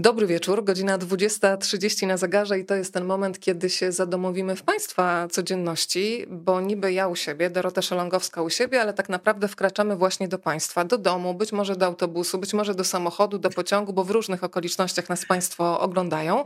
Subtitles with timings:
[0.00, 4.62] Dobry wieczór, godzina 20.30 na zegarze i to jest ten moment, kiedy się zadomowimy w
[4.62, 9.96] Państwa codzienności, bo niby ja u siebie, Dorota Szelongowska u siebie, ale tak naprawdę wkraczamy
[9.96, 13.92] właśnie do Państwa, do domu, być może do autobusu, być może do samochodu, do pociągu,
[13.92, 16.44] bo w różnych okolicznościach nas Państwo oglądają.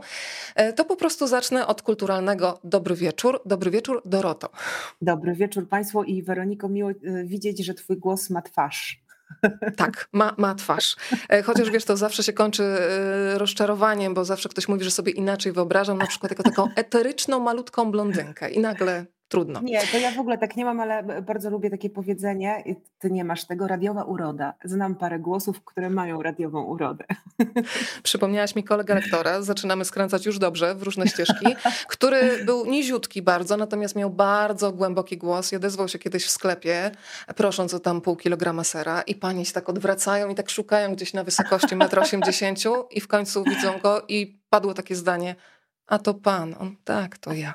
[0.55, 3.41] E, to po prostu zacznę od kulturalnego dobry wieczór.
[3.45, 4.49] Dobry wieczór, Doroto.
[5.01, 9.02] Dobry wieczór Państwu i Weroniko, miło e, widzieć, że Twój głos ma twarz.
[9.77, 10.95] Tak, ma, ma twarz.
[11.29, 15.11] E, chociaż wiesz, to zawsze się kończy e, rozczarowaniem, bo zawsze ktoś mówi, że sobie
[15.11, 19.61] inaczej wyobrażam, na przykład jako taką eteryczną, malutką blondynkę i nagle trudno.
[19.61, 22.63] Nie, to ja w ogóle tak nie mam, ale bardzo lubię takie powiedzenie,
[22.99, 24.53] ty nie masz tego, radiowa uroda.
[24.63, 27.05] Znam parę głosów, które mają radiową urodę.
[28.03, 31.45] Przypomniałaś mi kolegę lektora, zaczynamy skręcać już dobrze w różne ścieżki,
[31.87, 36.91] który był niziutki bardzo, natomiast miał bardzo głęboki głos i odezwał się kiedyś w sklepie,
[37.35, 41.13] prosząc o tam pół kilograma sera i panie się tak odwracają i tak szukają gdzieś
[41.13, 45.35] na wysokości 1,80 m i w końcu widzą go i padło takie zdanie,
[45.87, 47.53] a to pan, on tak, to ja.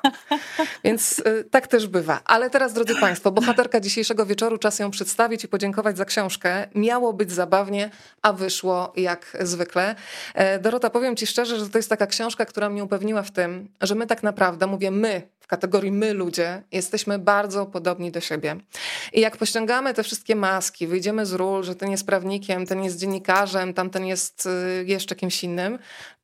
[0.84, 2.20] Więc y, tak też bywa.
[2.24, 6.68] Ale teraz, drodzy Państwo, bohaterka dzisiejszego wieczoru, czas ją przedstawić i podziękować za książkę.
[6.74, 7.90] Miało być zabawnie,
[8.22, 9.94] a wyszło jak zwykle.
[10.34, 13.68] E, Dorota, powiem Ci szczerze, że to jest taka książka, która mnie upewniła w tym,
[13.80, 18.56] że my tak naprawdę, mówię my, kategorii my ludzie, jesteśmy bardzo podobni do siebie.
[19.12, 22.98] I jak pościągamy te wszystkie maski, wyjdziemy z ról, że ten jest prawnikiem, ten jest
[22.98, 25.78] dziennikarzem, tamten jest y, jeszcze kimś innym,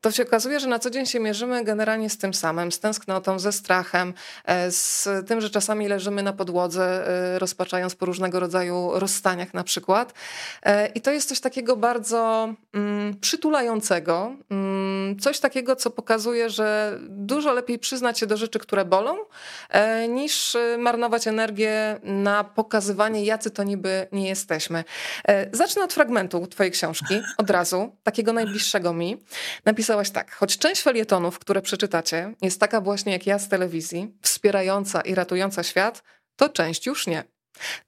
[0.04, 3.38] to się okazuje, że na co dzień się mierzymy generalnie z tym samym, z tęsknotą,
[3.38, 4.14] ze strachem,
[4.44, 9.64] e, z tym, że czasami leżymy na podłodze, e, rozpaczając po różnego rodzaju rozstaniach na
[9.64, 10.14] przykład.
[10.62, 16.98] E, I to jest coś takiego bardzo mm, przytulającego, mm, coś takiego, co pokazuje, że
[17.08, 19.13] dużo lepiej przyznać się do rzeczy, które bolą,
[20.08, 24.84] niż marnować energię na pokazywanie, jacy to niby nie jesteśmy.
[25.52, 29.16] Zacznę od fragmentu twojej książki, od razu, takiego najbliższego mi.
[29.64, 30.34] Napisał napisałaś tak.
[30.34, 35.62] Choć część felietonów, które przeczytacie, jest taka właśnie jak ja z telewizji, wspierająca i ratująca
[35.62, 36.02] świat,
[36.36, 37.33] to część już nie.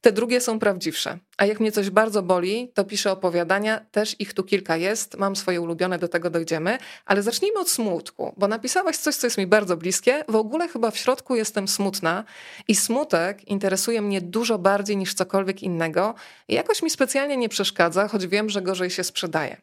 [0.01, 1.19] Te drugie są prawdziwsze.
[1.37, 5.37] A jak mnie coś bardzo boli, to piszę opowiadania, też ich tu kilka jest, mam
[5.37, 9.47] swoje ulubione, do tego dojdziemy, ale zacznijmy od smutku, bo napisałaś coś, co jest mi
[9.47, 10.25] bardzo bliskie.
[10.29, 12.25] W ogóle chyba w środku jestem smutna
[12.69, 16.15] i smutek interesuje mnie dużo bardziej niż cokolwiek innego
[16.49, 19.57] i jakoś mi specjalnie nie przeszkadza, choć wiem, że gorzej się sprzedaje.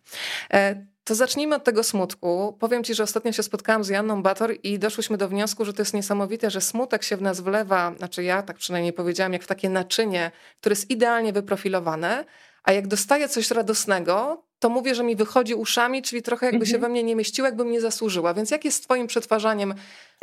[0.53, 2.57] E, to zacznijmy od tego smutku.
[2.59, 5.81] Powiem ci, że ostatnio się spotkałam z Janną Bator i doszłyśmy do wniosku, że to
[5.81, 9.47] jest niesamowite, że smutek się w nas wlewa, znaczy ja tak przynajmniej powiedziałam, jak w
[9.47, 12.25] takie naczynie, które jest idealnie wyprofilowane,
[12.63, 16.71] a jak dostaję coś radosnego, to mówię, że mi wychodzi uszami, czyli trochę jakby mhm.
[16.71, 18.33] się we mnie nie mieściło, jakbym nie zasłużyła.
[18.33, 19.73] Więc jak jest z twoim przetwarzaniem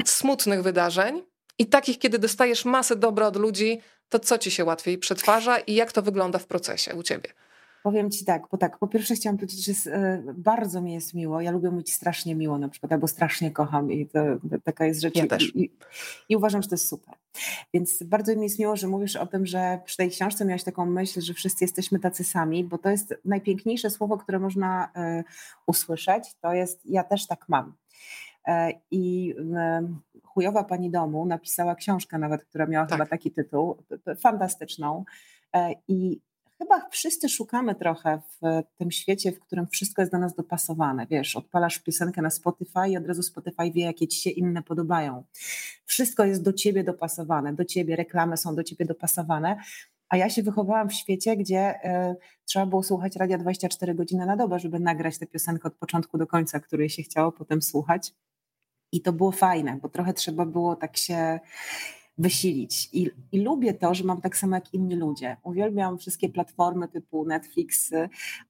[0.06, 1.22] smutnych wydarzeń
[1.58, 5.74] i takich, kiedy dostajesz masę dobra od ludzi, to co ci się łatwiej przetwarza i
[5.74, 7.32] jak to wygląda w procesie u ciebie?
[7.82, 11.40] Powiem Ci tak, bo tak, po pierwsze chciałam powiedzieć, że e, bardzo mi jest miło,
[11.40, 14.18] ja lubię mówić strasznie miło na przykład, albo strasznie kocham i to,
[14.50, 15.16] to taka jest rzecz.
[15.16, 15.56] Ja też.
[15.56, 15.70] I,
[16.28, 17.14] I, uważam, że to jest super.
[17.74, 20.86] Więc bardzo mi jest miło, że mówisz o tym, że przy tej książce miałaś taką
[20.86, 25.24] myśl, że wszyscy jesteśmy tacy sami, bo to jest najpiękniejsze słowo, które można y,
[25.66, 27.74] usłyszeć, to jest ja też tak mam.
[28.46, 29.34] E, I
[30.24, 32.98] chujowa pani domu napisała książkę nawet, która miała tak.
[32.98, 33.76] chyba taki tytuł,
[34.20, 35.04] fantastyczną.
[35.88, 36.20] I
[36.60, 41.06] chyba wszyscy szukamy trochę w tym świecie, w którym wszystko jest do nas dopasowane.
[41.10, 45.24] Wiesz, odpalasz piosenkę na Spotify i od razu Spotify wie, jakie ci się inne podobają.
[45.86, 49.56] Wszystko jest do ciebie dopasowane, do ciebie, reklamy są do ciebie dopasowane.
[50.08, 54.36] A ja się wychowałam w świecie, gdzie y, trzeba było słuchać radia 24 godziny na
[54.36, 58.12] dobę, żeby nagrać tę piosenkę od początku do końca, której się chciało potem słuchać.
[58.92, 61.40] I to było fajne, bo trochę trzeba było tak się
[62.20, 62.88] wysilić.
[62.92, 65.36] I, I, lubię to, że mam tak samo jak inni ludzie.
[65.42, 67.92] Uwielbiam wszystkie platformy typu Netflix,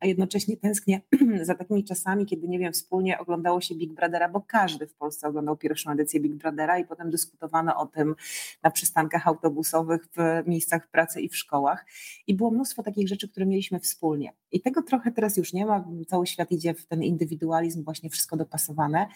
[0.01, 1.01] a jednocześnie tęsknię
[1.43, 5.29] za takimi czasami, kiedy, nie wiem, wspólnie oglądało się Big Brothera, bo każdy w Polsce
[5.29, 8.15] oglądał pierwszą edycję Big Brothera i potem dyskutowano o tym
[8.63, 11.87] na przystankach autobusowych, w miejscach pracy i w szkołach.
[12.27, 14.33] I było mnóstwo takich rzeczy, które mieliśmy wspólnie.
[14.53, 15.85] I tego trochę teraz już nie ma.
[16.09, 19.07] Cały świat idzie w ten indywidualizm, właśnie wszystko dopasowane.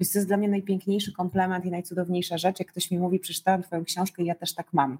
[0.00, 2.58] Więc to jest dla mnie najpiękniejszy komplement i najcudowniejsza rzecz.
[2.58, 4.98] Jak ktoś mi mówi, przeczytałem Twoją książkę i ja też tak mam.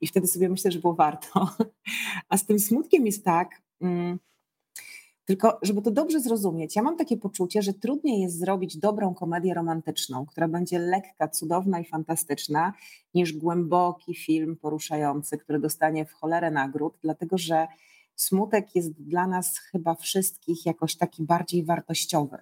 [0.00, 1.48] I wtedy sobie myślę, że było warto.
[2.28, 4.18] A z tym smutkiem jest tak, mm,
[5.26, 9.54] tylko żeby to dobrze zrozumieć, ja mam takie poczucie, że trudniej jest zrobić dobrą komedię
[9.54, 12.72] romantyczną, która będzie lekka, cudowna i fantastyczna,
[13.14, 17.66] niż głęboki film poruszający, który dostanie w cholerę nagród, dlatego że
[18.16, 22.38] smutek jest dla nas chyba wszystkich jakoś taki bardziej wartościowy.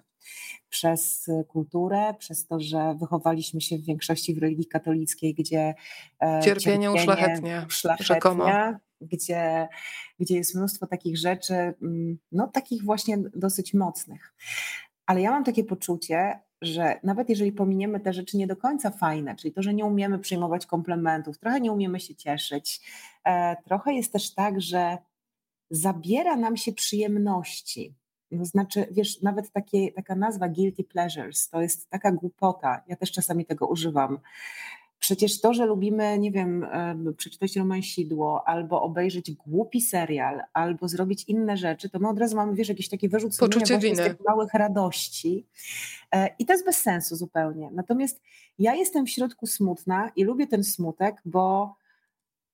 [0.69, 5.75] Przez kulturę, przez to, że wychowaliśmy się w większości w religii katolickiej, gdzie
[6.21, 9.67] e, cierpienie, cierpienie uszlachetnia, szlachetnia gdzie,
[10.19, 14.33] gdzie jest mnóstwo takich rzeczy, mm, no takich właśnie dosyć mocnych.
[15.05, 19.35] Ale ja mam takie poczucie, że nawet jeżeli pominiemy te rzeczy nie do końca fajne,
[19.35, 22.81] czyli to, że nie umiemy przyjmować komplementów, trochę nie umiemy się cieszyć,
[23.25, 24.97] e, trochę jest też tak, że
[25.69, 27.93] zabiera nam się przyjemności.
[28.37, 32.81] To znaczy, wiesz, nawet takie, taka nazwa guilty pleasures to jest taka głupota.
[32.87, 34.19] Ja też czasami tego używam.
[34.99, 36.65] Przecież to, że lubimy, nie wiem,
[37.17, 42.55] przeczytać romansidło, albo obejrzeć głupi serial, albo zrobić inne rzeczy, to my od razu mamy,
[42.55, 43.95] wiesz, jakiś taki wyrzut Poczucie winy.
[43.95, 45.47] z tych małych radości.
[46.11, 47.69] E, I to jest bez sensu zupełnie.
[47.73, 48.21] Natomiast
[48.59, 51.75] ja jestem w środku smutna i lubię ten smutek, bo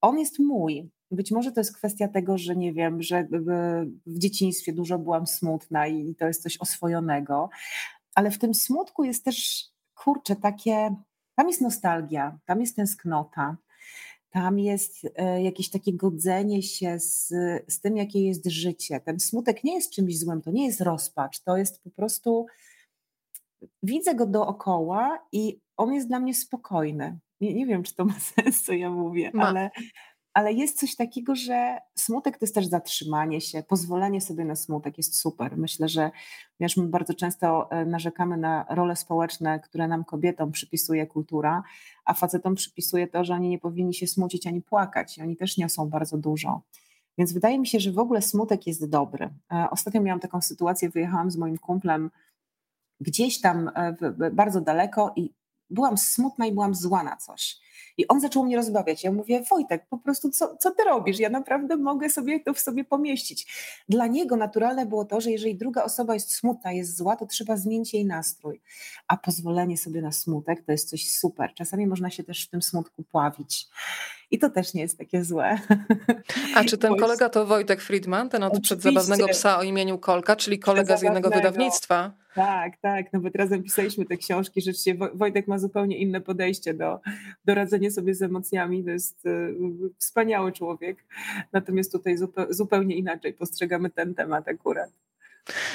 [0.02, 0.90] on jest mój.
[1.12, 3.28] Być może to jest kwestia tego, że nie wiem, że
[4.06, 7.50] w dzieciństwie dużo byłam smutna i to jest coś oswojonego,
[8.16, 9.66] ale w tym smutku jest też,
[9.96, 10.96] kurczę, takie
[11.36, 13.58] tam jest nostalgia, tam jest tęsknota,
[14.30, 17.28] tam jest e, jakieś takie godzenie się z,
[17.68, 19.00] z tym, jakie jest życie.
[19.00, 22.46] Ten smutek nie jest czymś złym, to nie jest rozpacz, to jest po prostu.
[23.84, 27.20] Widzę go dookoła i on jest dla mnie spokojny.
[27.42, 29.48] Nie, nie wiem, czy to ma sens, co ja mówię, ma.
[29.48, 29.72] ale
[30.34, 34.98] ale jest coś takiego, że smutek to jest też zatrzymanie się, pozwolenie sobie na smutek
[34.98, 35.58] jest super.
[35.58, 36.12] Myślę, że
[36.60, 41.64] wiesz, my bardzo często e, narzekamy na role społeczne, które nam kobietom przypisuje kultura,
[42.06, 45.58] a facetom przypisuje to, że oni nie powinni się smucić ani płakać i oni też
[45.58, 46.62] niosą bardzo dużo.
[47.18, 49.30] Więc wydaje mi się, że w ogóle smutek jest dobry.
[49.52, 52.12] E, ostatnio miałam taką sytuację, wyjechałam z moim kumplem
[53.02, 53.96] gdzieś tam e,
[54.32, 55.34] bardzo daleko i
[55.70, 57.60] byłam smutna i byłam zła na coś.
[58.02, 59.04] I on zaczął mnie rozbawiać.
[59.04, 61.20] Ja mówię, Wojtek, po prostu co, co ty robisz?
[61.20, 63.48] Ja naprawdę mogę sobie to w sobie pomieścić.
[63.90, 67.58] Dla niego naturalne było to, że jeżeli druga osoba jest smutna, jest zła, to trzeba
[67.58, 68.62] zmienić jej nastrój.
[69.08, 71.54] A pozwolenie sobie na smutek to jest coś super.
[71.54, 73.68] Czasami można się też w tym smutku pławić.
[74.32, 75.60] I to też nie jest takie złe.
[76.56, 80.60] A czy ten kolega to Wojtek Friedman, ten od przedzabawnego psa o imieniu Kolka, czyli
[80.60, 82.14] kolega z jednego wydawnictwa?
[82.36, 83.14] Tak, tak.
[83.14, 84.62] Nawet razem pisaliśmy te książki.
[84.62, 87.00] Rzeczywiście Wojtek ma zupełnie inne podejście do,
[87.46, 88.84] do radzenia sobie z emocjami.
[88.84, 89.56] To jest y,
[89.98, 91.06] wspaniały człowiek.
[91.54, 92.16] Natomiast tutaj
[92.50, 94.90] zupełnie inaczej postrzegamy ten temat akurat.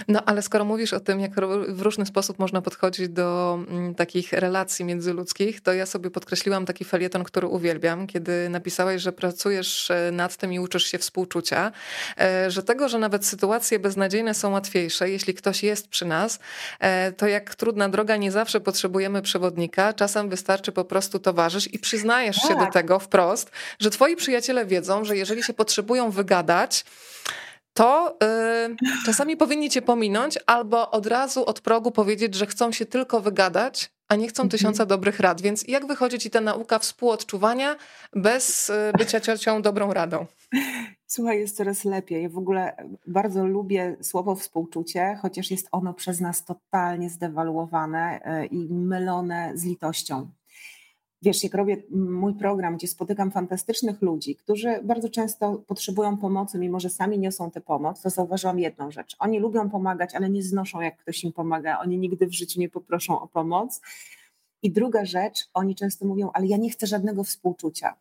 [0.09, 1.33] No ale skoro mówisz o tym, jak
[1.69, 6.85] w różny sposób można podchodzić do mm, takich relacji międzyludzkich, to ja sobie podkreśliłam taki
[6.85, 11.73] felieton, który uwielbiam, kiedy napisałeś, że pracujesz e, nad tym i uczysz się współczucia,
[12.21, 16.39] e, że tego, że nawet sytuacje beznadziejne są łatwiejsze, jeśli ktoś jest przy nas,
[16.81, 21.79] e, to jak trudna droga, nie zawsze potrzebujemy przewodnika, czasem wystarczy po prostu towarzysz i
[21.79, 22.51] przyznajesz tak.
[22.51, 22.73] się do tak.
[22.73, 26.85] tego wprost, że twoi przyjaciele wiedzą, że jeżeli się potrzebują wygadać,
[27.76, 28.19] to
[28.70, 28.76] y,
[29.06, 33.93] czasami powinni cię pominąć albo od razu od progu powiedzieć, że chcą się tylko wygadać,
[34.08, 34.50] a nie chcą mhm.
[34.50, 35.40] tysiąca dobrych rad.
[35.40, 37.76] Więc jak wychodzi ci ta nauka współodczuwania
[38.12, 40.26] bez y, bycia ciocią dobrą radą?
[41.06, 42.23] Słuchaj, jest coraz lepiej.
[42.23, 42.76] Ja w ogóle
[43.06, 49.64] bardzo lubię słowo współczucie, chociaż jest ono przez nas totalnie zdewaluowane y, i mylone z
[49.64, 50.31] litością
[51.26, 56.81] wiesz, jak robię mój program, gdzie spotykam fantastycznych ludzi, którzy bardzo często potrzebują pomocy, mimo
[56.81, 59.17] że sami niosą tę pomoc, to zauważyłam jedną rzecz.
[59.19, 61.78] Oni lubią pomagać, ale nie znoszą, jak ktoś im pomaga.
[61.78, 63.81] Oni nigdy w życiu nie poproszą o pomoc.
[64.62, 67.94] I druga rzecz, oni często mówią, ale ja nie chcę żadnego współczucia.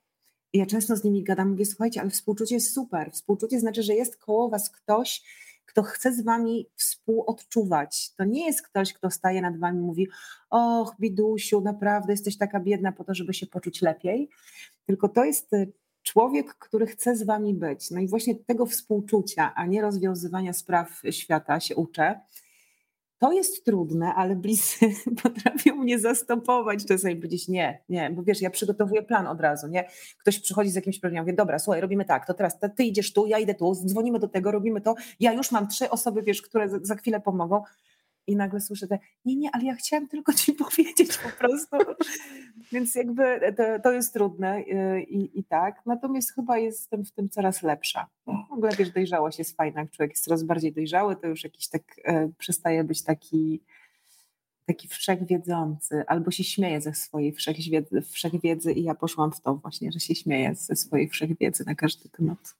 [0.53, 3.11] I ja często z nimi gadam, mówię, słuchajcie, ale współczucie jest super.
[3.11, 5.23] Współczucie znaczy, że jest koło was ktoś,
[5.75, 8.11] kto chce z wami współodczuwać.
[8.17, 10.07] To nie jest ktoś, kto staje nad wami i mówi:
[10.49, 14.29] Och, bidusiu, naprawdę jesteś taka biedna po to, żeby się poczuć lepiej.
[14.85, 15.71] Tylko to jest y,
[16.03, 17.91] człowiek, który chce z wami być.
[17.91, 22.19] No i właśnie tego współczucia, a nie rozwiązywania spraw świata się uczę.
[23.25, 24.85] To jest trudne, ale bliscy
[25.23, 29.87] potrafią mnie zastopować czasami powiedzieć nie, nie, bo wiesz, ja przygotowuję plan od razu, nie?
[30.17, 33.25] Ktoś przychodzi z jakimś problemem, mówię, dobra, słuchaj, robimy tak, to teraz ty idziesz tu,
[33.25, 36.69] ja idę tu, dzwonimy do tego, robimy to, ja już mam trzy osoby, wiesz, które
[36.69, 37.63] za, za chwilę pomogą
[38.27, 41.77] i nagle słyszę te, nie, nie, ale ja chciałam tylko ci powiedzieć po prostu.
[42.71, 45.81] Więc jakby to, to jest trudne y, i, i, tak.
[45.85, 48.07] Natomiast chyba jestem w tym coraz lepsza.
[48.49, 49.81] W ogóle wiesz, dojrzałość jest fajna.
[49.81, 53.61] Jak człowiek jest coraz bardziej dojrzały, to już jakiś tak e, przestaje być taki
[54.65, 59.91] taki wszechwiedzący, albo się śmieje ze swojej wszechwiedzy, wszechwiedzy i ja poszłam w to właśnie,
[59.91, 62.55] że się śmieję ze swojej wszechwiedzy na każdy temat.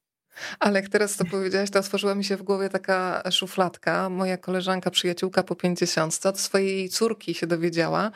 [0.60, 4.10] Ale jak teraz to powiedziałaś, to otworzyła mi się w głowie taka szufladka.
[4.10, 8.12] Moja koleżanka, przyjaciółka po pięćdziesiątce od swojej córki się dowiedziała,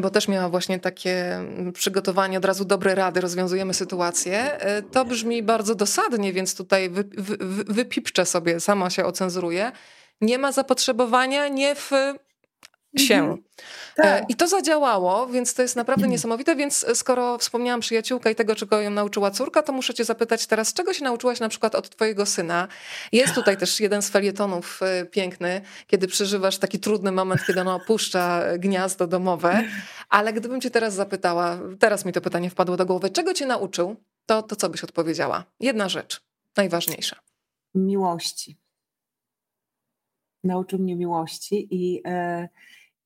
[0.00, 1.44] bo też miała właśnie takie
[1.74, 4.58] przygotowanie, od razu dobre rady, rozwiązujemy sytuację.
[4.92, 9.72] To brzmi bardzo dosadnie, więc tutaj wy, wy, wypipczę sobie, sama się ocenzuruję.
[10.20, 11.90] Nie ma zapotrzebowania, nie w
[12.98, 13.14] się.
[13.14, 13.42] Mhm.
[13.96, 14.30] Tak.
[14.30, 16.56] I to zadziałało, więc to jest naprawdę niesamowite.
[16.56, 20.72] Więc skoro wspomniałam przyjaciółkę i tego, czego ją nauczyła córka, to muszę cię zapytać teraz,
[20.72, 22.68] czego się nauczyłaś na przykład od twojego syna?
[23.12, 28.42] Jest tutaj też jeden z felietonów piękny, kiedy przeżywasz taki trudny moment, kiedy ona opuszcza
[28.58, 29.64] gniazdo domowe.
[30.08, 33.96] Ale gdybym cię teraz zapytała, teraz mi to pytanie wpadło do głowy, czego cię nauczył,
[34.26, 35.44] to, to co byś odpowiedziała?
[35.60, 36.20] Jedna rzecz,
[36.56, 37.16] najważniejsza.
[37.74, 38.56] Miłości.
[40.44, 42.48] Nauczył mnie miłości i, yy,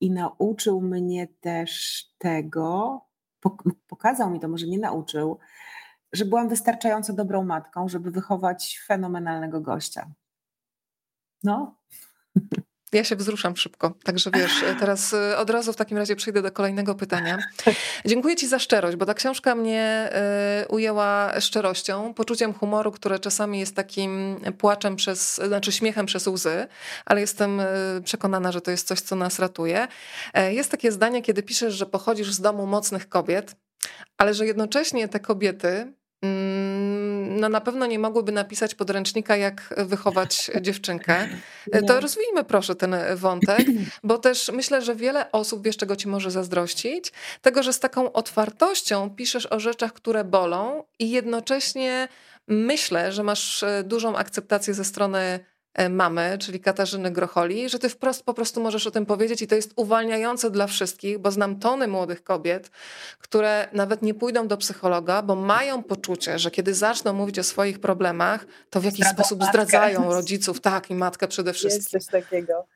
[0.01, 3.01] i nauczył mnie też tego,
[3.87, 5.39] pokazał mi to, może nie nauczył,
[6.13, 10.11] że byłam wystarczająco dobrą matką, żeby wychować fenomenalnego gościa.
[11.43, 11.75] No.
[12.93, 16.51] Ja się wzruszam szybko, także wiesz, teraz y, od razu w takim razie przejdę do
[16.51, 17.37] kolejnego pytania.
[18.05, 20.09] Dziękuję Ci za szczerość, bo ta książka mnie
[20.63, 26.67] y, ujęła szczerością, poczuciem humoru, które czasami jest takim płaczem przez, znaczy śmiechem przez łzy,
[27.05, 27.65] ale jestem y,
[28.03, 29.87] przekonana, że to jest coś, co nas ratuje.
[30.33, 33.55] E, jest takie zdanie, kiedy piszesz, że pochodzisz z domu mocnych kobiet,
[34.17, 35.93] ale że jednocześnie te kobiety
[36.23, 36.90] Mm,
[37.39, 41.27] no na pewno nie mogłyby napisać podręcznika, jak wychować dziewczynkę.
[41.87, 43.67] To rozwijmy proszę ten wątek,
[44.03, 47.11] bo też myślę, że wiele osób, wiesz czego ci może zazdrościć,
[47.41, 52.07] tego, że z taką otwartością piszesz o rzeczach, które bolą i jednocześnie
[52.47, 55.50] myślę, że masz e, dużą akceptację ze strony E,
[55.89, 59.55] mamy, czyli Katarzyny Grocholi, że ty wprost po prostu możesz o tym powiedzieć i to
[59.55, 62.71] jest uwalniające dla wszystkich, bo znam tony młodych kobiet,
[63.19, 67.79] które nawet nie pójdą do psychologa, bo mają poczucie, że kiedy zaczną mówić o swoich
[67.79, 69.51] problemach, to w jakiś Zdradzą sposób matkę.
[69.51, 71.97] zdradzają rodziców, tak, i matkę przede wszystkim.
[71.97, 72.67] Jest coś takiego.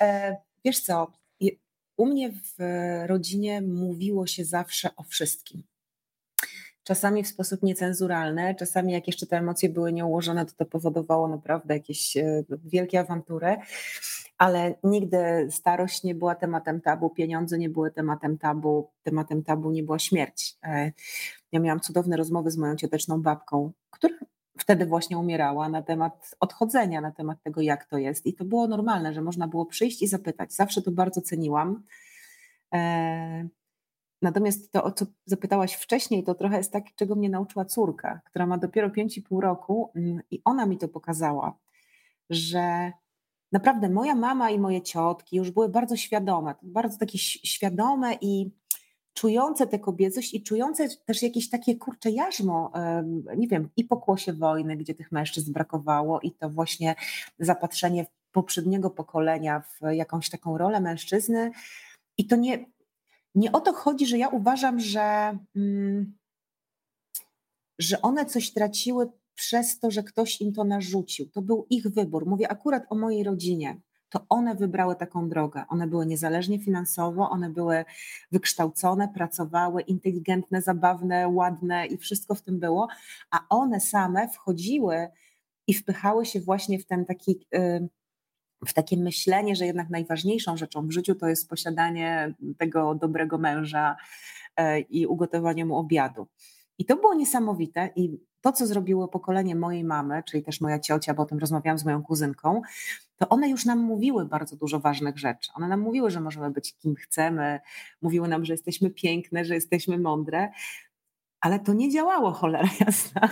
[0.00, 1.12] E, wiesz co,
[1.96, 2.62] u mnie w
[3.06, 5.62] rodzinie mówiło się zawsze o wszystkim
[6.86, 11.74] czasami w sposób niecenzuralny, czasami jak jeszcze te emocje były nieułożone, to to powodowało naprawdę
[11.74, 13.56] jakieś e, wielkie awantury,
[14.38, 19.82] ale nigdy starość nie była tematem tabu, pieniądze nie były tematem tabu, tematem tabu nie
[19.82, 20.56] była śmierć.
[20.62, 20.92] E,
[21.52, 24.14] ja miałam cudowne rozmowy z moją cioteczną babką, która
[24.58, 28.26] wtedy właśnie umierała na temat odchodzenia, na temat tego, jak to jest.
[28.26, 30.52] I to było normalne, że można było przyjść i zapytać.
[30.52, 31.82] Zawsze to bardzo ceniłam.
[34.22, 38.46] Natomiast to, o co zapytałaś wcześniej, to trochę jest tak, czego mnie nauczyła córka, która
[38.46, 41.58] ma dopiero 5,5 roku mm, i ona mi to pokazała,
[42.30, 42.92] że
[43.52, 48.50] naprawdę moja mama i moje ciotki już były bardzo świadome, bardzo takie świadome i
[49.14, 52.72] czujące tę kobiecość i czujące też jakieś takie kurcze jarzmo,
[53.36, 56.94] nie wiem, i pokłosie wojny, gdzie tych mężczyzn brakowało i to właśnie
[57.38, 61.50] zapatrzenie poprzedniego pokolenia w jakąś taką rolę mężczyzny.
[62.18, 62.66] I to nie,
[63.36, 66.16] nie o to chodzi, że ja uważam, że, mm,
[67.78, 71.30] że one coś traciły przez to, że ktoś im to narzucił.
[71.30, 72.26] To był ich wybór.
[72.26, 73.80] Mówię akurat o mojej rodzinie.
[74.08, 75.64] To one wybrały taką drogę.
[75.68, 77.84] One były niezależnie finansowo, one były
[78.32, 82.88] wykształcone, pracowały, inteligentne, zabawne, ładne i wszystko w tym było,
[83.30, 85.08] a one same wchodziły
[85.66, 87.46] i wpychały się właśnie w ten taki.
[87.52, 87.88] Yy,
[88.66, 93.96] w takie myślenie, że jednak najważniejszą rzeczą w życiu to jest posiadanie tego dobrego męża
[94.56, 96.26] e, i ugotowanie mu obiadu.
[96.78, 101.14] I to było niesamowite i to, co zrobiło pokolenie mojej mamy, czyli też moja ciocia,
[101.14, 102.62] bo o tym rozmawiałam z moją kuzynką,
[103.16, 105.50] to one już nam mówiły bardzo dużo ważnych rzeczy.
[105.54, 107.60] One nam mówiły, że możemy być kim chcemy,
[108.02, 110.50] mówiły nam, że jesteśmy piękne, że jesteśmy mądre,
[111.40, 113.28] ale to nie działało, cholera jasna.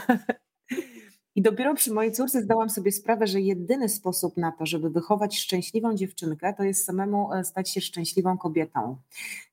[1.37, 5.39] I dopiero przy mojej córce zdałam sobie sprawę, że jedyny sposób na to, żeby wychować
[5.39, 8.97] szczęśliwą dziewczynkę, to jest samemu e, stać się szczęśliwą kobietą.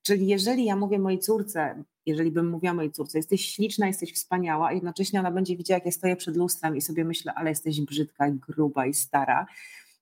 [0.04, 4.68] Czyli jeżeli ja mówię mojej córce, jeżeli bym mówiła mojej córce, jesteś śliczna, jesteś wspaniała,
[4.68, 7.82] a jednocześnie ona będzie widziała, jak ja stoję przed lustrem i sobie myślę, ale jesteś
[7.82, 9.46] brzydka, gruba i stara,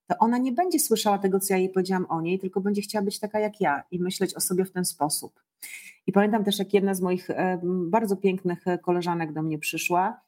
[0.08, 3.06] to ona nie będzie słyszała tego, co ja jej powiedziałam o niej, tylko będzie chciała
[3.06, 5.40] być taka jak ja i myśleć o sobie w ten sposób.
[6.08, 10.22] I pamiętam też, jak jedna z moich e, bardzo pięknych e, koleżanek do mnie przyszła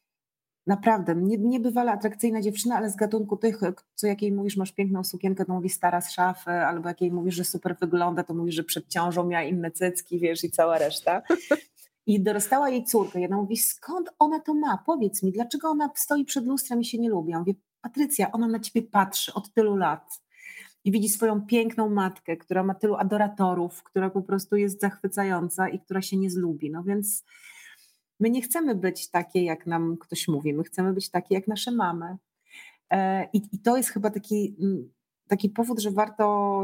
[0.68, 3.60] Naprawdę, nie, niebywale atrakcyjna dziewczyna, ale z gatunku tych,
[3.96, 7.44] co jakiej mówisz, masz piękną sukienkę, to mówi stara z szafy, albo jakiej mówisz, że
[7.44, 11.22] super wygląda, to mówisz, że przed ciążą miała inne cycki, wiesz, i cała reszta.
[12.06, 13.20] I dorastała jej córka.
[13.20, 14.84] Ona mówi, skąd ona to ma?
[14.86, 17.32] Powiedz mi, dlaczego ona stoi przed lustrem i się nie lubi?
[17.32, 20.22] Ja mówię, Patrycja, ona na ciebie patrzy od tylu lat
[20.84, 25.80] i widzi swoją piękną matkę, która ma tylu adoratorów, która po prostu jest zachwycająca i
[25.80, 26.72] która się nie zlubi.
[26.72, 27.24] No więc
[28.22, 31.72] My nie chcemy być takie, jak nam ktoś mówi, my chcemy być takie, jak nasze
[31.72, 32.18] mamy.
[32.90, 34.90] E, I, i to jest chyba taki, mm,
[35.28, 36.64] taki powód, że warto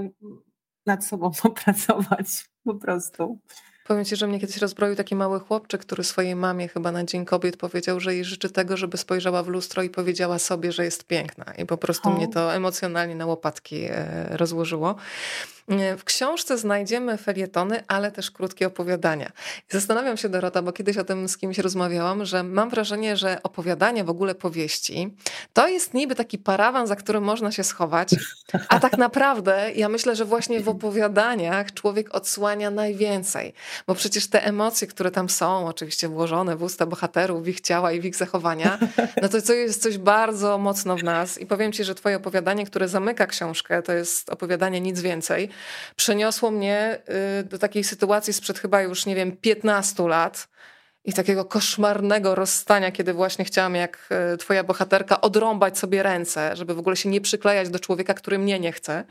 [0.86, 3.40] nad sobą popracować po prostu.
[3.88, 7.26] Powiem ci, że mnie kiedyś rozbroił taki mały chłopczyk, który swojej mamie chyba na Dzień
[7.26, 11.04] Kobiet powiedział, że jej życzy tego, żeby spojrzała w lustro i powiedziała sobie, że jest
[11.04, 11.46] piękna.
[11.58, 12.12] I po prostu o.
[12.12, 14.96] mnie to emocjonalnie na łopatki e, rozłożyło.
[15.98, 19.32] W książce znajdziemy felietony, ale też krótkie opowiadania.
[19.70, 23.44] I zastanawiam się, Dorota, bo kiedyś o tym z kimś rozmawiałam, że mam wrażenie, że
[23.44, 25.16] opowiadanie, w ogóle powieści,
[25.54, 28.10] to jest niby taki parawan, za którym można się schować,
[28.70, 33.54] a tak naprawdę ja myślę, że właśnie w opowiadaniach człowiek odsłania najwięcej,
[33.88, 37.92] bo przecież te emocje, które tam są, oczywiście włożone w usta bohaterów, w ich ciała
[37.92, 38.80] i w ich zachowania,
[39.22, 41.38] no to to jest coś bardzo mocno w nas.
[41.38, 45.50] I powiem ci, że twoje opowiadanie, które zamyka książkę, to jest opowiadanie nic więcej,
[45.96, 47.00] przeniosło mnie
[47.40, 50.48] y, do takiej sytuacji sprzed chyba już, nie wiem, 15 lat,
[51.08, 56.74] i takiego koszmarnego rozstania, kiedy właśnie chciałam, jak y, twoja bohaterka, odrąbać sobie ręce, żeby
[56.74, 59.04] w ogóle się nie przyklejać do człowieka, który mnie nie chce.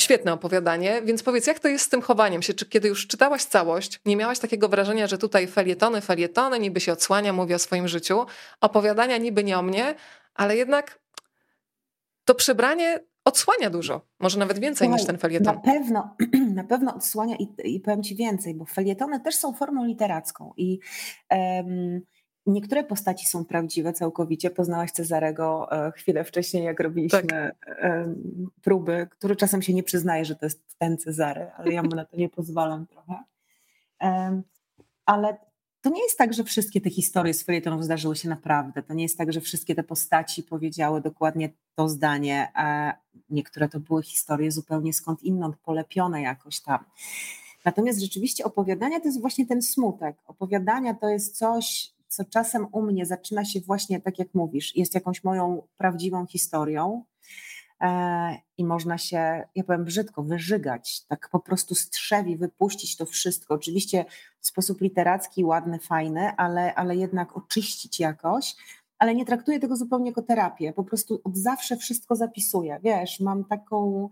[0.00, 2.54] Świetne opowiadanie, więc powiedz, jak to jest z tym chowaniem się?
[2.54, 6.92] Czy kiedy już czytałaś całość, nie miałaś takiego wrażenia, że tutaj felietony, felietony, niby się
[6.92, 8.26] odsłania, mówi o swoim życiu,
[8.60, 9.94] opowiadania niby nie o mnie,
[10.34, 11.00] ale jednak
[12.24, 15.54] to przebranie odsłania dużo, może nawet więcej Słuchaj, niż ten felieton.
[15.54, 16.16] Na pewno,
[16.60, 20.78] na pewno odsłania i, i powiem Ci więcej, bo felietony też są formą literacką i
[21.30, 22.00] um,
[22.46, 24.50] niektóre postaci są prawdziwe całkowicie.
[24.50, 27.56] Poznałaś Cezarego e, chwilę wcześniej, jak robiliśmy tak.
[28.62, 32.04] próby, który czasem się nie przyznaje, że to jest ten Cezary, ale ja mu na
[32.04, 33.14] to nie pozwalam trochę.
[35.06, 35.36] ale
[35.80, 38.82] to nie jest tak, że wszystkie te historie z felietonów zdarzyły się naprawdę.
[38.82, 42.48] To nie jest tak, że wszystkie te postaci powiedziały dokładnie to zdanie.
[42.54, 42.94] A
[43.30, 46.84] niektóre to były historie zupełnie skąd inąd, polepione jakoś tam.
[47.64, 50.16] Natomiast rzeczywiście opowiadania to jest właśnie ten smutek.
[50.26, 54.94] Opowiadania to jest coś, co czasem u mnie zaczyna się właśnie tak, jak mówisz, jest
[54.94, 57.04] jakąś moją prawdziwą historią,
[57.80, 63.54] E, i można się, ja powiem brzydko, wyżygać, tak po prostu strzewi, wypuścić to wszystko.
[63.54, 64.04] Oczywiście
[64.40, 68.56] w sposób literacki, ładny, fajny, ale, ale jednak oczyścić jakoś.
[68.98, 70.72] Ale nie traktuję tego zupełnie jako terapię.
[70.72, 72.80] Po prostu od zawsze wszystko zapisuję.
[72.82, 74.08] Wiesz, mam taką.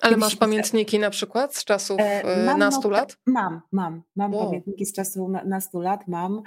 [0.00, 3.16] Ale masz pamiętniki na przykład z czasów e, e, mam nastu no, lat?
[3.26, 4.02] Mam, mam.
[4.16, 4.46] Mam wow.
[4.46, 6.42] pamiętniki z czasów nastu lat, mam.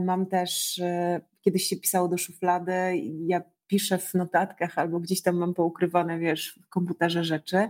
[0.00, 0.80] Mam też,
[1.40, 2.72] kiedyś się pisało do szuflady,
[3.26, 7.68] ja piszę w notatkach albo gdzieś tam mam poukrywane, wiesz, w komputerze rzeczy.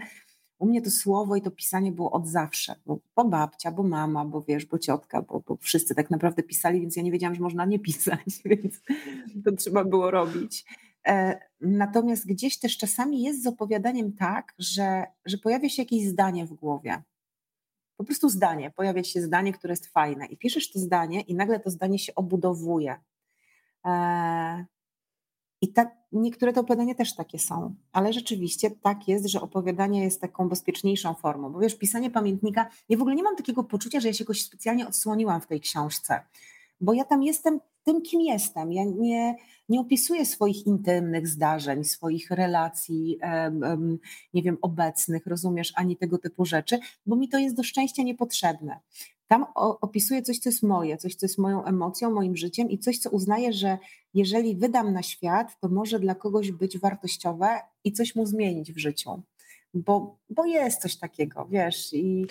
[0.59, 4.25] U mnie to słowo i to pisanie było od zawsze, bo, bo babcia, bo mama,
[4.25, 7.41] bo wiesz, bo ciotka, bo, bo wszyscy tak naprawdę pisali, więc ja nie wiedziałam, że
[7.41, 8.81] można nie pisać, więc
[9.45, 10.65] to trzeba było robić.
[11.07, 16.47] E, natomiast gdzieś też czasami jest z opowiadaniem tak, że, że pojawia się jakieś zdanie
[16.47, 17.03] w głowie.
[17.97, 21.61] Po prostu zdanie, pojawia się zdanie, które jest fajne i piszesz to zdanie i nagle
[21.61, 22.97] to zdanie się obudowuje.
[23.85, 24.67] E,
[25.61, 30.21] i tak, niektóre te opowiadania też takie są, ale rzeczywiście tak jest, że opowiadanie jest
[30.21, 34.09] taką bezpieczniejszą formą, bo wiesz, pisanie pamiętnika, ja w ogóle nie mam takiego poczucia, że
[34.09, 36.21] ja się jakoś specjalnie odsłoniłam w tej książce,
[36.81, 38.73] bo ja tam jestem tym, kim jestem.
[38.73, 39.37] Ja nie,
[39.69, 43.19] nie opisuję swoich intymnych zdarzeń, swoich relacji,
[44.35, 48.81] nie wiem, obecnych, rozumiesz, ani tego typu rzeczy, bo mi to jest do szczęścia niepotrzebne.
[49.29, 52.99] Tam opisuję coś, co jest moje, coś, co jest moją emocją, moim życiem i coś,
[52.99, 53.79] co uznaję, że
[54.15, 58.79] jeżeli wydam na świat, to może dla kogoś być wartościowe i coś mu zmienić w
[58.79, 59.23] życiu.
[59.75, 62.27] Bo, bo jest coś takiego, wiesz, i,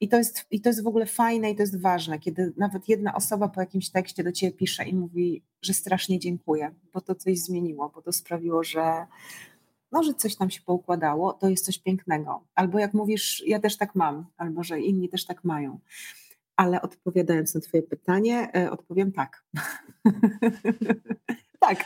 [0.00, 2.88] i, to jest, i to jest w ogóle fajne i to jest ważne, kiedy nawet
[2.88, 7.14] jedna osoba po jakimś tekście do ciebie pisze i mówi, że strasznie dziękuję, bo to
[7.14, 9.06] coś zmieniło, bo to sprawiło, że,
[9.92, 12.44] no, że coś tam się poukładało, to jest coś pięknego.
[12.54, 15.78] Albo jak mówisz, ja też tak mam, albo że inni też tak mają.
[16.56, 19.44] Ale odpowiadając na Twoje pytanie, e, odpowiem tak.
[21.60, 21.84] tak.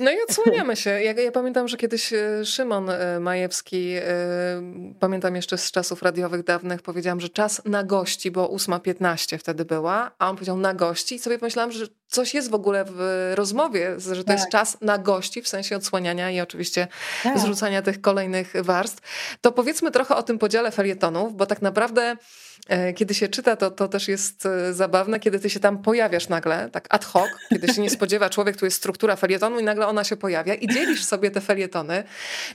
[0.00, 0.90] No i odsłaniamy się.
[0.90, 3.94] Ja, ja, pamiętam, że kiedyś e, Szymon e, Majewski,
[5.00, 10.10] pamiętam jeszcze z czasów radiowych dawnych, powiedziałam, że czas na gości, bo 8.15 wtedy była,
[10.18, 14.00] a on powiedział na gości i sobie pomyślałam, że coś jest w ogóle w rozmowie,
[14.00, 14.38] że to tak.
[14.38, 16.88] jest czas na gości, w sensie odsłaniania i oczywiście
[17.22, 17.38] tak.
[17.38, 19.02] zrzucania tych kolejnych warstw.
[19.40, 22.16] To powiedzmy trochę o tym podziale felietonów, bo tak naprawdę
[22.96, 26.68] kiedy się czyta, to, to też jest e, zabawne, kiedy ty się tam pojawiasz nagle,
[26.72, 30.04] tak ad hoc, kiedy się nie spodziewa człowiek, tu jest struktura felietonu i nagle ona
[30.04, 32.04] się pojawia i dzielisz sobie te felietony.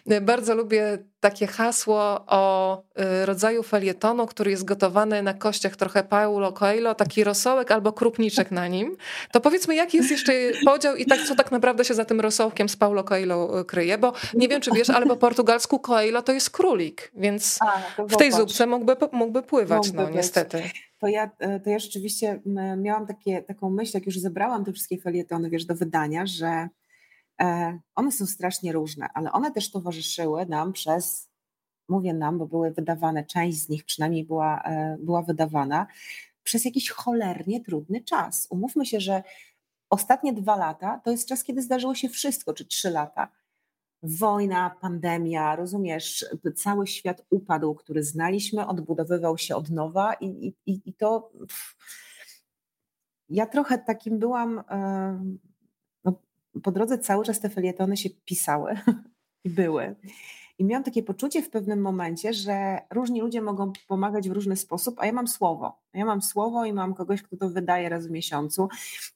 [0.08, 2.84] E, bardzo lubię takie hasło o
[3.26, 8.68] rodzaju felietonu, który jest gotowany na kościach trochę Paulo Coelho, taki rosołek albo krupniczek na
[8.68, 8.98] nim.
[9.32, 10.34] To powiedzmy, jaki jest jeszcze
[10.66, 14.14] podział i tak, co tak naprawdę się za tym rosołkiem z Paulo Coelho kryje, bo
[14.34, 17.60] nie wiem, czy wiesz, ale po portugalsku Coelho to jest królik, więc
[17.98, 19.94] A, w tej zupce mógłby, mógłby pływać.
[19.94, 20.64] No no niestety.
[21.00, 22.42] To ja, e, to ja rzeczywiście
[22.78, 26.70] miałam takie, taką myśl, jak już zebrałam te wszystkie felietony, wiesz, do wydania, że
[27.96, 31.30] one są strasznie różne, ale one też towarzyszyły nam przez,
[31.90, 35.88] mówię nam, bo były wydawane, część z nich przynajmniej była, e, była wydawana,
[36.44, 38.48] przez jakiś cholernie trudny czas.
[38.50, 39.24] Umówmy się, że
[39.90, 43.32] ostatnie dwa lata to jest czas, kiedy zdarzyło się wszystko, czy trzy lata.
[44.04, 50.94] wojna, pandemia, rozumiesz, cały świat upadł, który znaliśmy, odbudowywał się od nowa i, i, i
[50.94, 51.32] to.
[51.40, 51.76] Pff,
[53.30, 54.64] ja trochę takim byłam.
[54.70, 55.20] No,
[56.64, 58.76] po drodze cały czas te felietony się pisały
[59.44, 59.96] i były.
[60.58, 64.96] I miałam takie poczucie w pewnym momencie, że różni ludzie mogą pomagać w różny sposób,
[65.00, 65.80] a ja mam słowo.
[65.94, 68.68] Ja mam słowo i mam kogoś, kto to wydaje raz w miesiącu.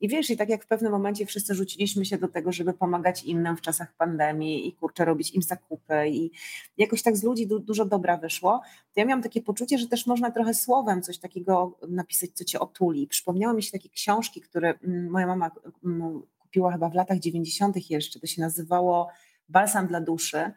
[0.01, 3.23] I wiesz, i tak jak w pewnym momencie wszyscy rzuciliśmy się do tego, żeby pomagać
[3.23, 6.31] innym w czasach pandemii i kurczę, robić im zakupy i
[6.77, 8.61] jakoś tak z ludzi du dużo dobra wyszło,
[8.93, 12.59] to ja miałam takie poczucie, że też można trochę słowem coś takiego napisać, co cię
[12.59, 13.07] otuli.
[13.07, 15.51] Przypomniały mi się takie książki, które mm, moja mama
[15.85, 17.89] mm, kupiła chyba w latach 90.
[17.89, 18.19] jeszcze.
[18.19, 19.09] To się nazywało
[19.49, 20.51] Balsam dla duszy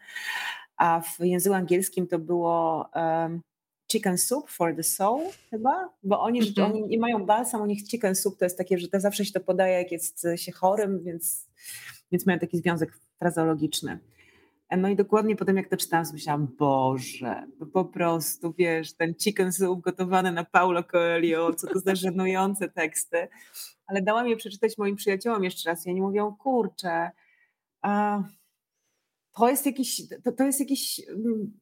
[0.83, 3.41] a w języku angielskim to było um,
[3.93, 6.65] chicken soup for the soul chyba, bo oni, -hmm.
[6.65, 9.33] oni nie mają balsam, u nich chicken soup to jest takie, że to zawsze się
[9.33, 11.49] to podaje, jak jest się chorym, więc,
[12.13, 13.99] więc mają taki związek frazeologiczny.
[14.77, 19.81] No i dokładnie potem jak to czytałam, myślałam, Boże, po prostu, wiesz, ten chicken soup
[19.81, 23.29] gotowany na Paulo Coelho, co to za żenujące teksty.
[23.93, 27.11] Ale dałam je przeczytać moim przyjaciołom jeszcze raz i oni mówią, kurczę,
[27.83, 28.23] a
[29.33, 31.53] to jest jakiś, to, to jest jakiś mm,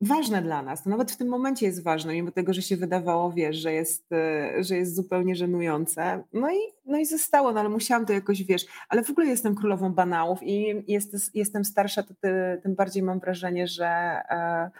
[0.00, 0.82] ważne dla nas.
[0.82, 4.12] To nawet w tym momencie jest ważne, mimo tego, że się wydawało, wiesz, że jest,
[4.12, 6.24] e, że jest zupełnie żenujące.
[6.32, 9.54] No i, no i zostało, no ale musiałam to jakoś, wiesz, ale w ogóle jestem
[9.54, 13.86] królową banałów i jest, jestem starsza, to ty, tym bardziej mam wrażenie, że...
[14.30, 14.70] E,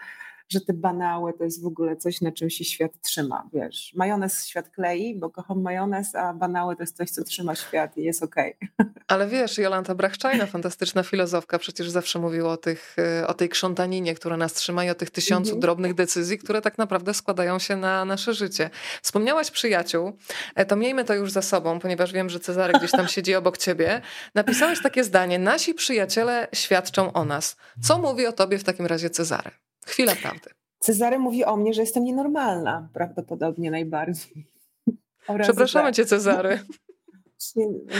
[0.51, 3.93] że te banały to jest w ogóle coś, na czym się świat trzyma, wiesz.
[3.95, 8.03] Majonez świat klei, bo kocham majonez, a banały to jest coś, co trzyma świat i
[8.03, 8.55] jest okej.
[8.79, 8.91] Okay.
[9.07, 14.15] Ale wiesz, Jolanta Brachczajna, fantastyczna filozofka, przecież zawsze mówiła o, tych, y, o tej krzątaninie,
[14.15, 15.59] która nas trzyma i o tych tysiącu mhm.
[15.59, 18.69] drobnych decyzji, które tak naprawdę składają się na nasze życie.
[19.01, 20.17] Wspomniałaś przyjaciół,
[20.55, 23.57] e, to miejmy to już za sobą, ponieważ wiem, że Cezary gdzieś tam siedzi obok
[23.57, 24.01] ciebie.
[24.35, 27.55] Napisałeś takie zdanie, nasi przyjaciele świadczą o nas.
[27.81, 29.51] Co mówi o tobie w takim razie Cezary?
[29.85, 30.49] Chwila prawdy.
[30.79, 34.47] Cezary mówi o mnie, że jestem nienormalna, prawdopodobnie najbardziej.
[35.41, 35.95] Przepraszamy tak.
[35.95, 36.59] cię, Cezary.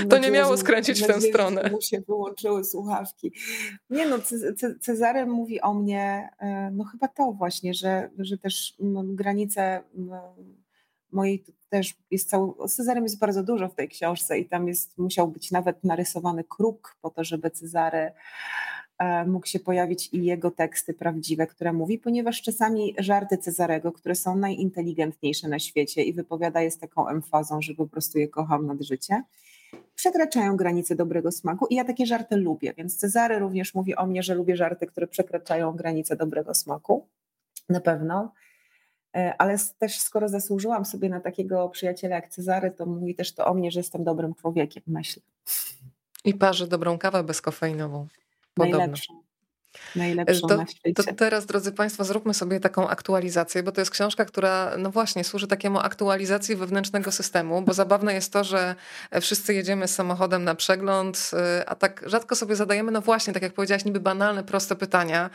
[0.10, 1.70] To nie miało skręcić w tę stronę.
[1.72, 3.34] Mu się wyłączyły słuchawki.
[3.90, 4.18] Nie no,
[4.82, 9.84] Cezary mówi o mnie, e, no chyba to właśnie, że, że też no, granice
[11.12, 14.98] mojej też jest cały, o Cezarym jest bardzo dużo w tej książce i tam jest,
[14.98, 18.12] musiał być nawet narysowany kruk po to, żeby Cezary
[19.28, 24.36] mógł się pojawić i jego teksty prawdziwe, które mówi, ponieważ czasami żarty Cezarego, które są
[24.36, 28.82] najinteligentniejsze na świecie i wypowiada je z taką emfazą, że po prostu je kocham nad
[28.82, 29.24] życie,
[29.96, 34.24] przekraczają granice dobrego smaku i ja takie żarty lubię, więc Cezary również mówi o mnie,
[34.24, 37.08] że lubię żarty, które przekraczają granice dobrego smaku,
[37.70, 38.34] na pewno.
[39.16, 43.46] E, ale też skoro zasłużyłam sobie na takiego przyjaciela jak Cezary, to mówi też to
[43.46, 45.22] o mnie, że jestem dobrym człowiekiem, myślę.
[46.26, 48.08] I parzy dobrą kawę bezkofeinową.
[48.54, 48.80] Podobno.
[48.80, 49.22] Najlepszą.
[49.96, 51.04] Najlepszą to, na świecie.
[51.04, 55.24] To teraz, drodzy Państwo, zróbmy sobie taką aktualizację, bo to jest książka, która, no właśnie,
[55.24, 58.76] służy takiemu aktualizacji wewnętrznego systemu, bo zabawne jest to, że
[59.22, 63.44] wszyscy jedziemy z samochodem na przegląd, y, a tak rzadko sobie zadajemy, no właśnie, tak
[63.44, 65.30] jak powiedziałaś, niby banalne, proste pytania.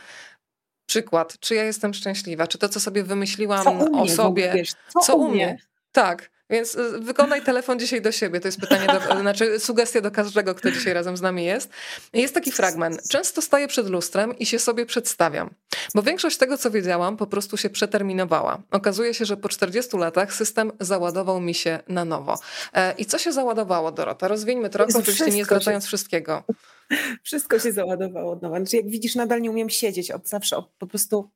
[0.85, 5.31] Przykład, czy ja jestem szczęśliwa, czy to, co sobie wymyśliłam o sobie, co, co u
[5.31, 5.57] mnie?
[5.91, 6.36] Tak.
[6.49, 8.39] Więc y, wykonaj telefon dzisiaj do siebie.
[8.39, 11.69] To jest pytanie, do, znaczy sugestia do każdego, kto dzisiaj razem z nami jest.
[12.13, 13.09] Jest taki fragment.
[13.09, 15.49] Często staję przed lustrem i się sobie przedstawiam.
[15.95, 18.61] Bo większość tego, co wiedziałam, po prostu się przeterminowała.
[18.71, 22.39] Okazuje się, że po 40 latach system załadował mi się na nowo.
[22.73, 24.27] E, I co się załadowało, Dorota?
[24.27, 25.87] Rozwieńmy trochę, oczywiście nie zdradzając się...
[25.87, 26.43] wszystkiego.
[27.23, 28.57] Wszystko się załadowało od nowa.
[28.57, 31.29] Znaczy, jak widzisz, nadal nie umiem siedzieć od zawsze, od, po prostu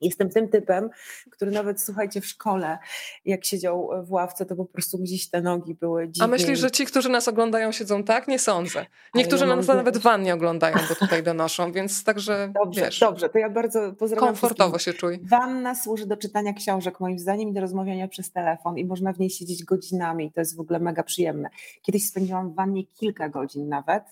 [0.00, 0.90] Jestem tym typem,
[1.30, 2.78] który nawet, słuchajcie, w szkole,
[3.24, 6.24] jak siedział w ławce, to po prostu gdzieś te nogi były dziwnie.
[6.24, 8.28] A myślisz, że ci, którzy nas oglądają, siedzą tak?
[8.28, 8.86] Nie sądzę.
[9.14, 13.28] Niektórzy ja nas nawet w wannie oglądają, bo tutaj donoszą, więc także, Dobrze, wiesz, dobrze,
[13.28, 15.20] to ja bardzo pozdrawiam Komfortowo się czuj.
[15.22, 19.18] Wanna służy do czytania książek, moim zdaniem, i do rozmawiania przez telefon i można w
[19.18, 21.50] niej siedzieć godzinami i to jest w ogóle mega przyjemne.
[21.82, 24.04] Kiedyś spędziłam w wannie kilka godzin nawet.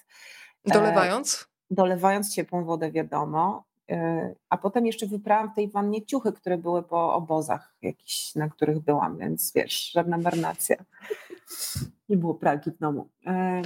[0.65, 1.49] Dolewając?
[1.71, 3.68] E, dolewając ciepłą wodę, wiadomo,
[4.49, 8.81] a potem jeszcze wyprałam w tej wannie ciuchy, które były po obozach jakichś, na których
[8.81, 10.77] byłam, więc wiesz, żadna marnacja.
[12.09, 13.09] Nie było pralki w domu.
[13.27, 13.63] E,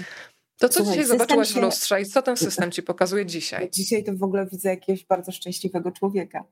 [0.59, 1.61] to co Słuchaj, dzisiaj zobaczyłaś się...
[1.61, 3.71] w lustrze i co ten system ci pokazuje dzisiaj?
[3.75, 6.45] Dzisiaj to w ogóle widzę jakiegoś bardzo szczęśliwego człowieka.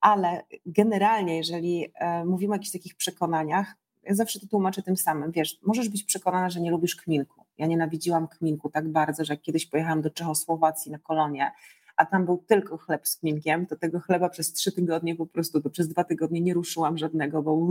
[0.00, 5.32] Ale generalnie, jeżeli e, mówimy o jakichś takich przekonaniach, ja zawsze to tłumaczę tym samym.
[5.32, 7.44] Wiesz, możesz być przekonana, że nie lubisz kminku.
[7.58, 11.52] Ja nienawidziłam kminku tak bardzo, że jak kiedyś pojechałam do Czechosłowacji na kolonie,
[11.98, 15.60] a tam był tylko chleb z kminkiem, to tego chleba przez trzy tygodnie po prostu,
[15.60, 17.66] to przez dwa tygodnie nie ruszyłam żadnego, bo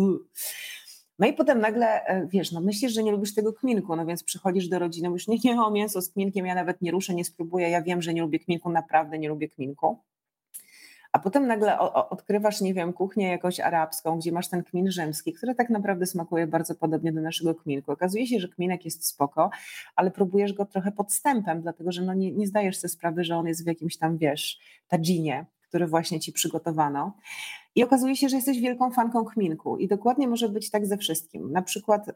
[1.19, 4.23] No i potem nagle, e, wiesz, no myślisz, że nie lubisz tego kminku, no więc
[4.23, 7.25] przychodzisz do rodziny, mówisz, nie, nie, o mięso z kminkiem, ja nawet nie ruszę, nie
[7.25, 9.99] spróbuję, ja wiem, że nie lubię kminku, naprawdę nie lubię kminku.
[11.11, 15.55] A potem nagle odkrywasz, nie wiem, kuchnię jakąś arabską, gdzie masz ten kmin rzymski, który
[15.55, 17.91] tak naprawdę smakuje bardzo podobnie do naszego kminku.
[17.91, 19.49] Okazuje się, że kminek jest spoko,
[19.95, 23.47] ale próbujesz go trochę podstępem, dlatego że no nie, nie zdajesz sobie sprawy, że on
[23.47, 27.13] jest w jakimś tam, wiesz, tadzinie, który właśnie ci przygotowano.
[27.75, 29.77] I okazuje się, że jesteś wielką fanką kminku.
[29.77, 31.51] I dokładnie może być tak ze wszystkim.
[31.51, 32.13] Na przykład y,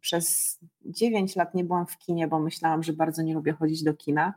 [0.00, 3.94] przez 9 lat nie byłam w kinie, bo myślałam, że bardzo nie lubię chodzić do
[3.94, 4.34] kina.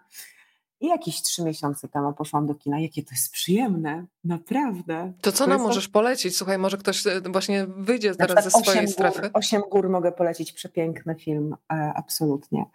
[0.82, 2.80] I jakieś trzy miesiące temu poszłam do kina.
[2.80, 5.14] Jakie to jest przyjemne, naprawdę.
[5.22, 5.92] To co to nam możesz to...
[5.92, 6.38] polecić?
[6.38, 9.30] Słuchaj, może ktoś e, właśnie wyjdzie teraz ze swojej strefy.
[9.34, 12.66] Osiem gór mogę polecić, przepiękny film, e, absolutnie.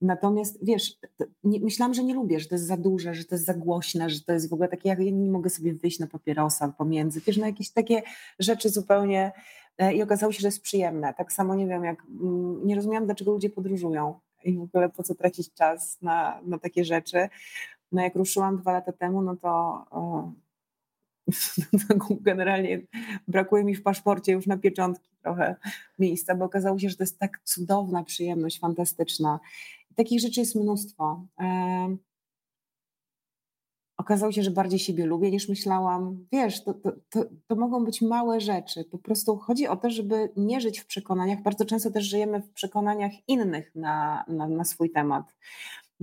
[0.00, 0.98] Natomiast wiesz,
[1.44, 4.10] nie, myślałam, że nie lubię, że to jest za duże, że to jest za głośne,
[4.10, 7.20] że to jest w ogóle takie, jak ja nie mogę sobie wyjść na papierosa pomiędzy,
[7.20, 8.02] wiesz, na jakieś takie
[8.38, 9.32] rzeczy zupełnie
[9.78, 11.14] e, i okazało się, że jest przyjemne.
[11.14, 15.02] Tak samo nie wiem, jak mm, nie rozumiałam, dlaczego ludzie podróżują i w ogóle po
[15.02, 17.28] co tracić czas na, na takie rzeczy.
[17.92, 19.48] No jak ruszyłam dwa lata temu, no to,
[19.90, 20.32] o,
[22.20, 22.80] generalnie
[23.28, 25.56] brakuje mi w paszporcie już na pieczątki trochę
[25.98, 29.40] miejsca, bo okazało się, że to jest tak cudowna przyjemność, fantastyczna.
[29.94, 31.26] Takich rzeczy jest mnóstwo.
[33.96, 36.26] Okazało się, że bardziej siebie lubię niż myślałam.
[36.32, 38.84] Wiesz, to, to, to, to, mogą być małe rzeczy.
[38.84, 41.42] Po prostu chodzi o to, żeby nie żyć w przekonaniach.
[41.42, 45.24] Bardzo często też żyjemy w przekonaniach innych na, na, na swój temat.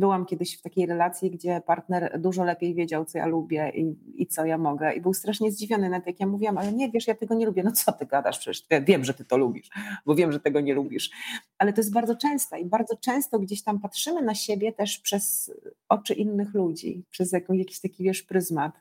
[0.02, 4.28] Byłam kiedyś w takiej relacji, gdzie partner dużo lepiej wiedział, co ja lubię i, i
[4.28, 4.94] co ja mogę.
[4.94, 7.64] I był strasznie zdziwiony, nawet jak ja mówiłam, ale nie, wiesz, ja tego nie lubię.
[7.64, 8.40] No co ty gadasz?
[8.40, 9.70] Przecież wiem, że ty to lubisz,
[10.06, 11.12] bo wiem, że tego nie lubisz.
[11.58, 15.54] Ale to jest bardzo częste i bardzo często gdzieś tam patrzymy na siebie też przez
[15.90, 18.74] oczy innych ludzi, przez jakiś, taki, wiesz, pryzmat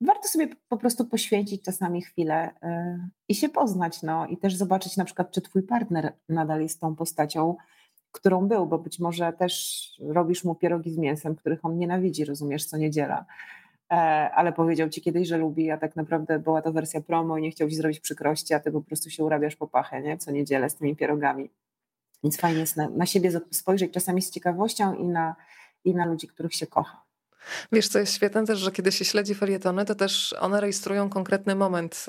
[0.00, 2.68] warto sobie po prostu poświęcić czasami chwilę yy,
[3.28, 6.96] i się poznać, no i też zobaczyć na przykład, czy twój partner nadal jest tą
[6.96, 7.56] postacią,
[8.16, 12.64] którą był, bo być może też robisz mu pierogi z mięsem, których on nienawidzi, rozumiesz,
[12.64, 13.24] co niedziela.
[13.90, 13.94] E,
[14.34, 17.50] ale powiedział ci kiedyś, że lubi, a tak naprawdę była to wersja promo i nie
[17.50, 20.18] chciał ci zrobić przykrości, a ty po prostu się urabiasz po pachę, nie?
[20.18, 21.50] co niedzielę z tymi pierogami.
[22.24, 25.36] Więc fajnie jest na, na siebie spojrzeć czasami z ciekawością i na,
[25.84, 27.05] i na ludzi, których się kocha.
[27.72, 31.54] Wiesz, co jest świetne też, że kiedy się śledzi felietony, to też one rejestrują konkretny
[31.54, 32.02] moment e,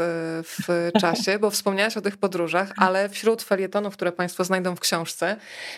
[0.44, 0.68] w
[1.02, 5.36] czasie, bo wspomniałaś o tych podróżach, ale wśród felietonów, które Państwo znajdą w książce,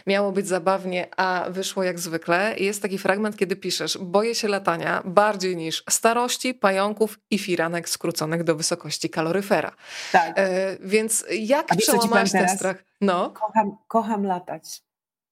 [0.08, 2.56] miało być zabawnie, a wyszło jak zwykle.
[2.58, 8.43] Jest taki fragment, kiedy piszesz, boję się latania bardziej niż starości, pająków i firanek skróconych
[8.43, 9.72] do wysokości kaloryfera.
[10.12, 10.34] Tak.
[10.39, 12.84] E, więc jak przełamać ten strach?
[13.02, 13.30] No.
[13.30, 14.88] Kocham, kocham latać.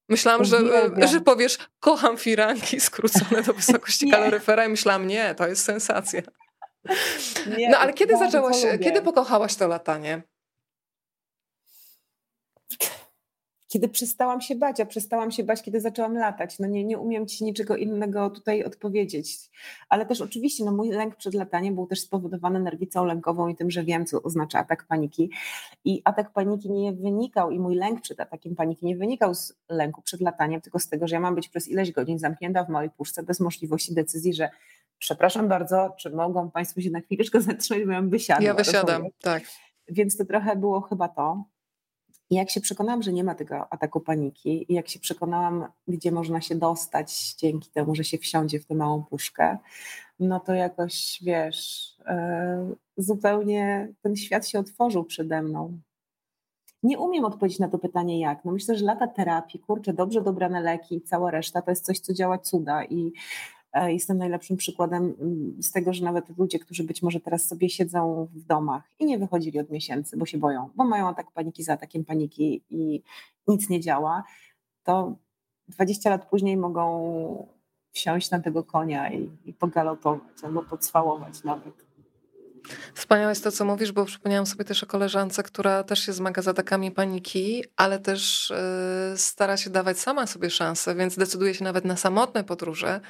[0.08, 0.58] Myślałam, że,
[1.06, 6.22] że powiesz, kocham firanki skrócone do wysokości kaloryfera i myślałam, nie, to jest sensacja.
[7.58, 10.22] Nie, no ale kiedy zaczęłaś, kiedy pokochałaś to latanie?
[13.68, 16.58] Kiedy przestałam się bać, a przestałam się bać, kiedy zaczęłam latać.
[16.58, 19.50] No nie, nie umiem ci niczego innego tutaj odpowiedzieć.
[19.88, 23.70] Ale też oczywiście no mój lęk przed lataniem był też spowodowany nerwicą lękową i tym,
[23.70, 25.30] że wiem, co oznacza atak paniki.
[25.84, 30.02] I atak paniki nie wynikał, i mój lęk przed atakiem paniki nie wynikał z lęku
[30.02, 32.90] przed lataniem, tylko z tego, że ja mam być przez ileś godzin zamknięta w małej
[32.90, 34.50] puszce bez możliwości decyzji, że
[34.98, 38.46] przepraszam bardzo, czy mogą Państwo się na chwileczkę zatrzymać, bo ja bym wysiadła.
[38.46, 39.42] Ja wysiadam, tak.
[39.88, 41.44] Więc to trochę było chyba to.
[42.30, 46.12] I jak się przekonałam, że nie ma tego ataku paniki, i jak się przekonałam, gdzie
[46.12, 49.58] można się dostać dzięki temu, że się wsiądzie w tę małą puszkę,
[50.20, 55.78] no to jakoś wiesz, yy, zupełnie ten świat się otworzył przede mną.
[56.82, 58.44] Nie umiem odpowiedzieć na to pytanie jak.
[58.44, 62.00] No myślę, że lata terapii, kurczę, dobrze dobrane leki i cała reszta to jest coś,
[62.00, 63.12] co działa cuda i
[63.57, 67.70] E, jestem najlepszym przykładem mm, z tego, że nawet ludzie, którzy być może teraz sobie
[67.70, 71.62] siedzą w domach i nie wychodzili od miesięcy, bo się boją, bo mają atak paniki
[71.62, 73.02] za atakiem paniki i
[73.48, 74.24] nic nie działa,
[74.84, 75.16] to
[75.68, 77.48] 20 lat później mogą
[77.92, 81.87] wsiąść na tego konia i, i pogalopować albo pocwałować nawet.
[82.94, 86.42] Wspaniałe jest to, co mówisz, bo przypomniałam sobie też o koleżance, która też się zmaga
[86.42, 88.52] z atakami paniki, ale też
[89.10, 93.00] yy, stara się dawać sama sobie szansę, więc decyduje się nawet na samotne podróże.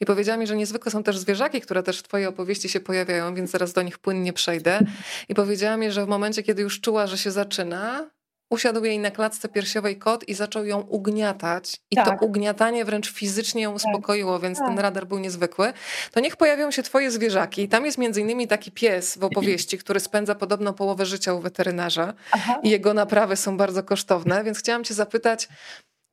[0.00, 3.34] I powiedziała mi, że niezwykle są też zwierzaki, które też w twojej opowieści się pojawiają,
[3.34, 4.80] więc zaraz do nich płynnie przejdę.
[5.28, 8.10] I powiedziała mi, że w momencie, kiedy już czuła, że się zaczyna,
[8.50, 11.80] usiadł jej na klatce piersiowej kot i zaczął ją ugniatać.
[11.90, 12.20] I tak.
[12.20, 13.76] to ugniatanie wręcz fizycznie ją tak.
[13.76, 14.68] uspokoiło, więc tak.
[14.68, 15.72] ten radar był niezwykły.
[16.12, 17.62] To niech pojawią się twoje zwierzaki.
[17.62, 21.40] I tam jest między innymi taki pies w opowieści, który spędza podobno połowę życia u
[21.40, 22.14] weterynarza.
[22.32, 22.60] Aha.
[22.62, 25.48] I jego naprawy są bardzo kosztowne, więc chciałam cię zapytać,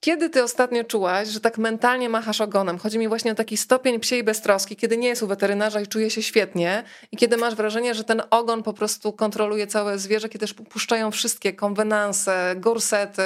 [0.04, 2.78] Kiedy ty ostatnio czułaś, że tak mentalnie machasz ogonem?
[2.78, 6.10] Chodzi mi właśnie o taki stopień psiej beztroski, kiedy nie jest u weterynarza i czuje
[6.10, 10.40] się świetnie i kiedy masz wrażenie, że ten ogon po prostu kontroluje całe zwierzę, kiedy
[10.40, 13.22] też puszczają wszystkie konwenanse, gorsety,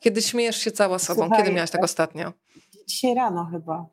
[0.00, 1.22] kiedy śmiejesz się cała sobą.
[1.22, 2.32] Słuchaj, kiedy miałaś tak ostatnio?
[2.86, 3.86] Dzisiaj rano chyba.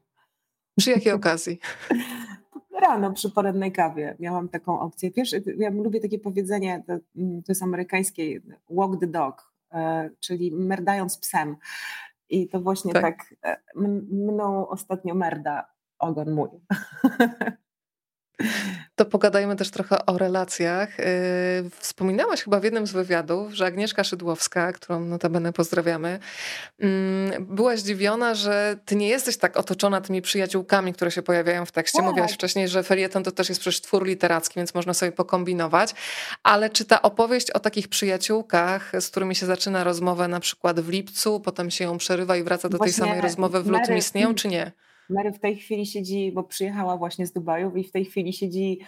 [0.77, 1.59] Przy jakiej okazji?
[2.81, 5.11] Rano przy porannej kawie miałam taką opcję.
[5.11, 10.51] Wiesz, ja lubię takie powiedzenie, to, mm, to jest amerykańskie, walk the dog, e, czyli
[10.51, 11.55] merdając psem.
[12.29, 13.57] I to właśnie tak, tak e,
[14.11, 15.65] mną ostatnio merda
[15.99, 16.49] ogon mój.
[18.95, 20.99] To pogadajmy też trochę o relacjach.
[20.99, 21.03] Y,
[21.79, 26.19] wspominałaś chyba w jednym z wywiadów, że Agnieszka Szydłowska, którą notabene pozdrawiamy,
[26.79, 31.71] mm, była zdziwiona, że ty nie jesteś tak otoczona tymi przyjaciółkami, które się pojawiają w
[31.71, 31.97] tekście.
[31.97, 32.07] Tak.
[32.07, 35.95] Mówiłaś wcześniej, że felieton to też jest przecież twór literacki, więc można sobie pokombinować.
[36.43, 40.89] Ale czy ta opowieść o takich przyjaciółkach, z którymi się zaczyna rozmowę na przykład w
[40.89, 44.35] lipcu, potem się ją przerywa i wraca do Właśnie tej samej rozmowy w lutym istnieją,
[44.35, 44.71] czy nie?
[45.09, 48.79] Mary w tej chwili siedzi, bo przyjechała właśnie z Dubaju i w tej chwili siedzi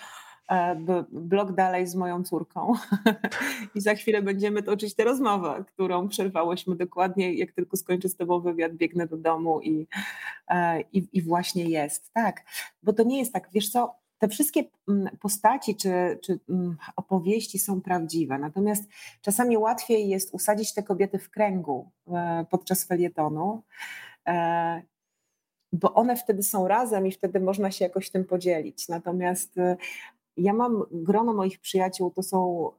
[0.49, 0.75] e,
[1.12, 2.73] blok dalej z moją córką.
[3.75, 7.34] I za chwilę będziemy toczyć tę rozmowę, którą przerwałyśmy dokładnie.
[7.34, 9.88] Jak tylko skończę z tobą wywiad, biegnę do domu i,
[10.47, 12.13] e, i, i właśnie jest.
[12.13, 12.43] Tak,
[12.84, 17.60] bo to nie jest tak, wiesz co, te wszystkie mm, postaci czy, czy mm, opowieści
[17.60, 18.89] są prawdziwe, natomiast
[19.21, 23.63] czasami łatwiej jest usadzić te kobiety w kręgu e, podczas felietonu
[25.73, 28.88] bo one wtedy są razem i wtedy można się jakoś tym podzielić.
[28.88, 29.77] Natomiast y,
[30.38, 32.71] ja mam grono moich przyjaciół, to są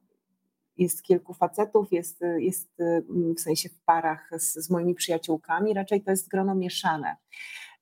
[0.77, 3.05] jest kilku facetów, jest, jest y,
[3.37, 7.17] w sensie w parach z, z moimi przyjaciółkami, raczej to jest grono mieszane.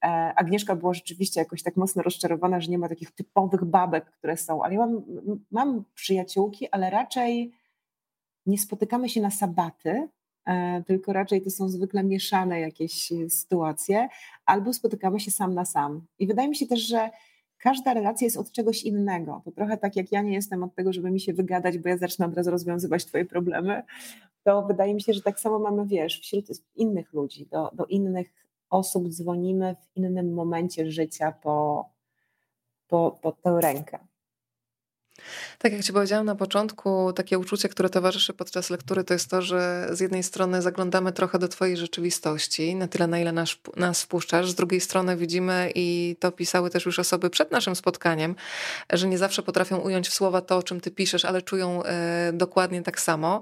[0.05, 4.37] E, Agnieszka była rzeczywiście jakoś tak mocno rozczarowana, że nie ma takich typowych babek, które
[4.37, 5.03] są, ale ja mam,
[5.51, 7.53] mam przyjaciółki, ale raczej
[8.47, 10.09] nie spotykamy się na sabaty,
[10.87, 14.09] tylko raczej to są zwykle mieszane jakieś e, sytuacje,
[14.47, 16.07] albo spotykamy się sam na sam.
[16.19, 17.11] I wydaje mi się też, że
[17.59, 19.43] każda relacja jest od czegoś innego.
[19.45, 21.97] To trochę tak jak ja nie jestem od tego, żeby mi się wygadać, bo ja
[21.97, 23.83] zacznę od razu rozwiązywać Twoje problemy,
[24.45, 28.33] to wydaje mi się, że tak samo mamy, wiesz, wśród innych ludzi, do, do innych
[28.71, 31.89] osób dzwonimy w innym momencie życia po,
[32.89, 33.99] po, po tę rękę.
[35.59, 39.43] Tak jak Ci powiedziałam na początku, takie uczucie, które towarzyszy podczas lektury, to jest to,
[39.43, 44.03] że z jednej strony zaglądamy trochę do Twojej rzeczywistości, na tyle, na ile nas, nas
[44.03, 48.35] wpuszczasz, z drugiej strony widzimy, i to pisały też już osoby przed naszym spotkaniem,
[48.93, 52.31] że nie zawsze potrafią ująć w słowa to, o czym Ty piszesz, ale czują e,
[52.33, 53.41] dokładnie tak samo.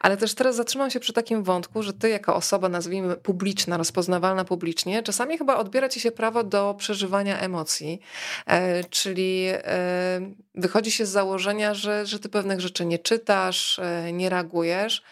[0.00, 4.44] Ale też teraz zatrzymam się przy takim wątku, że Ty, jako osoba, nazwijmy publiczna, rozpoznawalna
[4.44, 8.00] publicznie, czasami chyba odbiera Ci się prawo do przeżywania emocji,
[8.46, 10.20] e, czyli e,
[10.54, 15.02] wychodzi się z założenia, że, że ty pewnych rzeczy nie czytasz, e, nie reagujesz.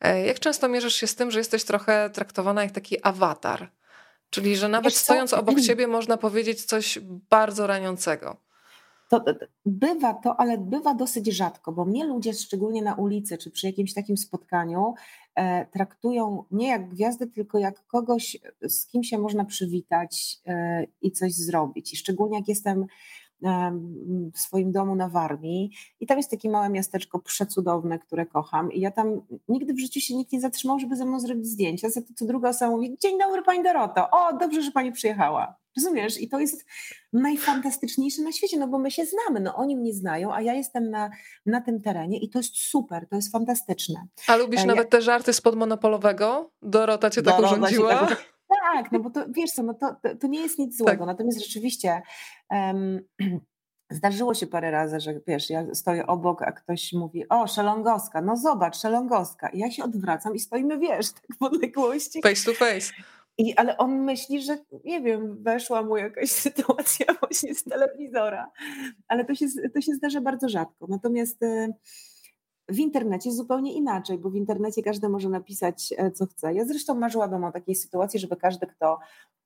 [0.00, 3.70] E, jak często mierzysz się z tym, że jesteś trochę traktowana jak taki awatar?
[4.30, 6.98] Czyli, że nawet stojąc obok siebie można powiedzieć coś
[7.30, 8.36] bardzo raniącego.
[9.08, 9.24] To,
[9.66, 13.94] bywa to, ale bywa dosyć rzadko, bo mnie ludzie, szczególnie na ulicy czy przy jakimś
[13.94, 14.94] takim spotkaniu,
[15.34, 18.36] e, traktują nie jak gwiazdę, tylko jak kogoś,
[18.68, 21.92] z kim się można przywitać e, i coś zrobić.
[21.92, 22.86] I szczególnie jak jestem
[24.34, 25.70] w swoim domu na Warmii
[26.00, 30.00] i tam jest takie małe miasteczko przecudowne, które kocham i ja tam nigdy w życiu
[30.00, 32.96] się nikt nie zatrzymał, żeby ze mną zrobić zdjęcia, za to co druga osoba mówi,
[33.00, 35.56] dzień dobry Pani Doroto, o dobrze, że Pani przyjechała.
[35.76, 36.20] Rozumiesz?
[36.20, 36.64] I to jest
[37.12, 40.90] najfantastyczniejsze na świecie, no bo my się znamy, no oni mnie znają, a ja jestem
[40.90, 41.10] na,
[41.46, 44.06] na tym terenie i to jest super, to jest fantastyczne.
[44.26, 44.66] A lubisz e, ja...
[44.66, 46.50] nawet te żarty spod monopolowego?
[46.62, 48.06] Dorota cię tak urządziła?
[48.06, 50.98] Tak, tak, no bo to wiesz co, no to, to, to nie jest nic złego,
[50.98, 51.06] tak.
[51.06, 52.02] natomiast rzeczywiście
[52.50, 53.00] um,
[53.90, 58.36] zdarzyło się parę razy, że wiesz, ja stoję obok, a ktoś mówi, o, szelongoska, no
[58.36, 59.48] zobacz, szelongoska.
[59.48, 62.22] I ja się odwracam i stoimy, wiesz, tak w odległości.
[62.22, 62.92] Face to face.
[63.38, 68.50] I, ale on myśli, że nie wiem, weszła mu jakaś sytuacja właśnie z telewizora.
[69.08, 70.86] Ale to się, to się zdarza bardzo rzadko.
[70.88, 71.74] Natomiast y,
[72.68, 76.54] w internecie zupełnie inaczej, bo w internecie każdy może napisać, e, co chce.
[76.54, 78.98] Ja zresztą marzyłabym o takiej sytuacji, żeby każdy, kto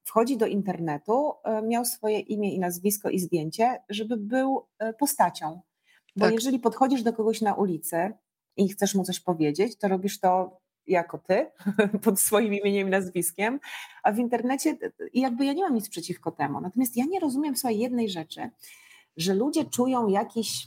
[0.04, 5.60] wchodzi do internetu, e, miał swoje imię i nazwisko i zdjęcie, żeby był e, postacią.
[6.16, 6.34] Bo tak.
[6.34, 8.12] jeżeli podchodzisz do kogoś na ulicy
[8.56, 11.50] i chcesz mu coś powiedzieć, to robisz to jako ty,
[12.04, 13.60] pod swoim imieniem i nazwiskiem,
[14.02, 14.78] a w internecie,
[15.12, 16.60] i jakby ja nie mam nic przeciwko temu.
[16.60, 18.50] Natomiast ja nie rozumiem swojej jednej rzeczy,
[19.16, 20.66] że ludzie czują jakiś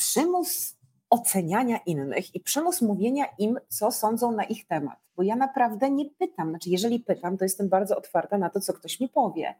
[0.00, 0.76] przymus
[1.10, 4.98] oceniania innych i przymus mówienia im, co sądzą na ich temat.
[5.16, 8.72] Bo ja naprawdę nie pytam, znaczy jeżeli pytam, to jestem bardzo otwarta na to, co
[8.72, 9.54] ktoś mi powie.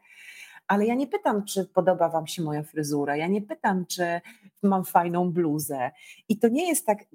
[0.67, 4.21] Ale ja nie pytam, czy podoba Wam się moja fryzura, ja nie pytam, czy
[4.63, 5.91] mam fajną bluzę.
[6.29, 7.05] I to nie jest tak.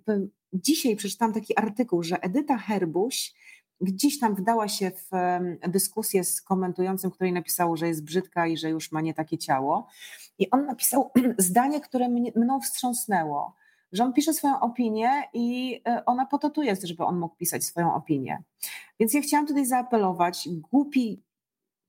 [0.52, 3.34] Dzisiaj przeczytałam taki artykuł, że Edyta Herbuś
[3.80, 5.10] gdzieś tam wdała się w
[5.68, 9.86] dyskusję z komentującym, który napisał, że jest brzydka i że już ma nie takie ciało.
[10.38, 13.54] I on napisał zdanie, które mnie, mną wstrząsnęło,
[13.92, 17.36] że on pisze swoją opinię i e, ona po to tu jest, żeby on mógł
[17.36, 18.42] pisać swoją opinię.
[19.00, 21.22] Więc ja chciałam tutaj zaapelować, głupi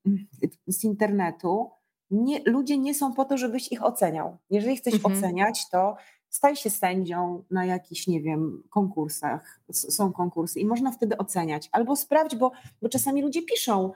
[0.68, 1.72] z internetu,
[2.12, 4.38] nie, ludzie nie są po to, żebyś ich oceniał.
[4.50, 5.18] Jeżeli chcesz mhm.
[5.18, 5.96] oceniać, to
[6.30, 9.62] staj się sędzią na jakichś, nie wiem, konkursach.
[9.72, 11.70] Są konkursy i można wtedy oceniać.
[11.72, 12.52] Albo sprawdź, bo,
[12.82, 13.92] bo czasami ludzie piszą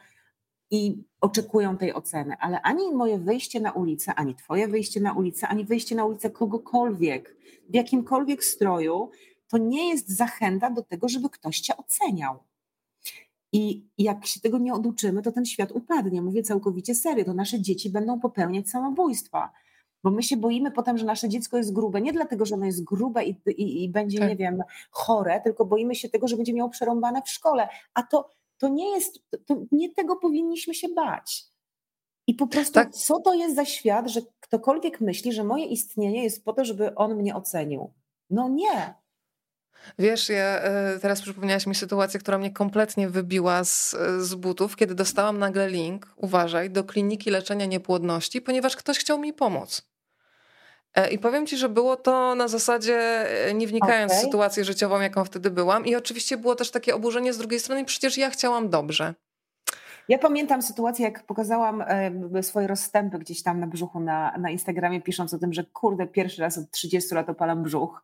[0.72, 5.48] i oczekują tej oceny, ale ani moje wyjście na ulicę, ani twoje wyjście na ulicę,
[5.48, 7.36] ani wyjście na ulicę kogokolwiek,
[7.70, 9.10] w jakimkolwiek stroju,
[9.48, 12.40] to nie jest zachęta do tego, żeby ktoś cię oceniał.
[13.54, 16.22] I jak się tego nie oduczymy, to ten świat upadnie.
[16.22, 19.52] Mówię całkowicie serio, to nasze dzieci będą popełniać samobójstwa.
[20.04, 22.02] Bo my się boimy potem, że nasze dziecko jest grube.
[22.02, 24.30] Nie dlatego, że ono jest grube i, i, i będzie, tak.
[24.30, 27.68] nie wiem, chore, tylko boimy się tego, że będzie miało przerąbane w szkole.
[27.93, 31.45] A to, to nie jest, to nie tego powinniśmy się bać.
[32.28, 32.91] I po prostu, tak.
[32.91, 36.95] co to jest za świat, że ktokolwiek myśli, że moje istnienie jest po to, żeby
[36.95, 37.93] on mnie ocenił?
[38.30, 38.93] No nie.
[39.99, 44.95] Wiesz, ja e, teraz przypomniałaś mi sytuację, która mnie kompletnie wybiła z, z butów, kiedy
[44.95, 49.91] dostałam nagle link, uważaj, do kliniki leczenia niepłodności, ponieważ ktoś chciał mi pomóc.
[50.96, 52.98] E, I powiem ci, że było to na zasadzie,
[53.48, 54.22] e, nie wnikając okay.
[54.22, 55.86] w sytuację życiową, jaką wtedy byłam.
[55.86, 59.14] I oczywiście było też takie oburzenie z drugiej strony, przecież ja chciałam dobrze.
[60.12, 61.84] Ja pamiętam sytuację, jak pokazałam
[62.41, 66.41] swoje rozstępy gdzieś tam na brzuchu na, na Instagramie, pisząc o tym, że kurde, pierwszy
[66.41, 68.03] raz od 30 lat opalam brzuch.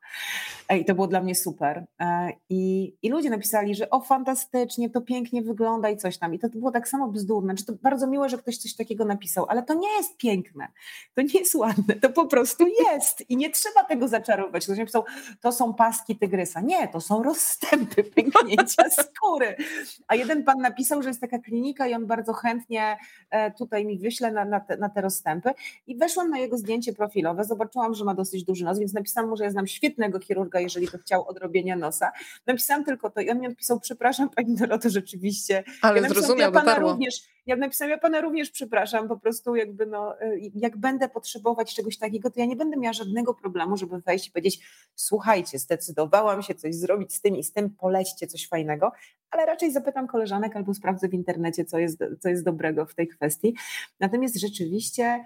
[0.76, 1.86] I to było dla mnie super.
[2.00, 6.34] E, I, I ludzie napisali, że o fantastycznie, to pięknie wygląda i coś tam.
[6.34, 7.56] I to było tak samo bzdurne.
[7.56, 10.68] Czy to bardzo miłe, że ktoś coś takiego napisał, ale to nie jest piękne,
[11.14, 13.30] to nie jest ładne, to po prostu jest.
[13.30, 14.64] I nie trzeba tego zaczarować.
[14.64, 15.04] Ktoś napisał,
[15.42, 16.62] to są paski tygrysa.
[16.62, 19.56] Nie, to są rozstępy pęknięcia skóry.
[20.08, 22.98] A jeden pan napisał, że jest taka klinika i on bardzo chętnie
[23.30, 25.50] e, tutaj mi wyśle na, na, te, na te rozstępy.
[25.88, 29.38] I weszłam na jego zdjęcie profilowe, zobaczyłam, że ma dosyć duży nos, więc napisałam mu,
[29.38, 32.12] że ja znam świetnego chirurga, jeżeli to chciał odrobienia nosa.
[32.48, 35.64] Napisałam tylko to i on mi odpisał, przepraszam pani Doroto, rzeczywiście.
[35.82, 39.86] Ale ja zrozumiał, ja pana również, ja napisałam, ja pana również przepraszam, po prostu jakby
[39.86, 44.02] no, e, jak będę potrzebować czegoś takiego, to ja nie będę miała żadnego problemu, żeby
[44.02, 44.60] wejść i powiedzieć,
[44.96, 48.92] słuchajcie, zdecydowałam się coś zrobić z tym i z tym, polećcie coś fajnego,
[49.32, 53.08] ale raczej zapytam koleżanek albo sprawdzę w internecie, co jest, co jest dobrego w tej
[53.08, 53.56] kwestii.
[54.00, 55.26] Natomiast rzeczywiście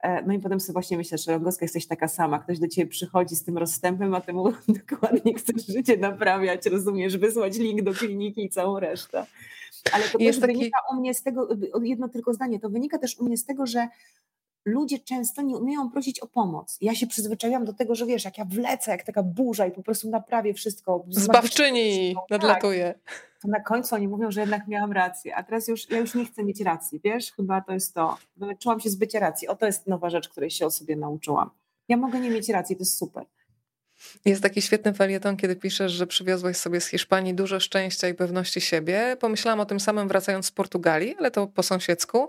[0.00, 2.38] e, no i potem sobie właśnie myślę, że Rogowska jesteś taka sama.
[2.38, 4.52] Ktoś do ciebie przychodzi z tym rozstępem, a ty mu
[4.88, 9.26] dokładnie chcesz życie naprawiać, rozumiesz, wysłać link do kliniki i całą resztę.
[9.92, 10.58] Ale to jest też taki...
[10.58, 11.48] wynika u mnie z tego,
[11.82, 13.88] jedno tylko zdanie, to wynika też u mnie z tego, że
[14.64, 16.78] ludzie często nie umieją prosić o pomoc.
[16.80, 19.82] Ja się przyzwyczaiłam do tego, że wiesz, jak ja wlecę, jak taka burza i po
[19.82, 21.04] prostu naprawię wszystko.
[21.08, 22.30] Zbawczyni tak.
[22.30, 22.94] nadlatuje.
[23.04, 26.14] Tak, to na końcu oni mówią, że jednak miałam rację, a teraz już ja już
[26.14, 28.18] nie chcę mieć racji, wiesz, chyba to jest to.
[28.58, 29.48] Czułam się z bycia racji.
[29.48, 31.50] O, to jest nowa rzecz, której się o sobie nauczyłam.
[31.88, 33.26] Ja mogę nie mieć racji, to jest super.
[34.24, 38.60] Jest taki świetny felieton, kiedy piszesz, że przywiozłeś sobie z Hiszpanii dużo szczęścia i pewności
[38.60, 39.16] siebie.
[39.20, 42.28] Pomyślałam o tym samym wracając z Portugalii, ale to po sąsiedzku.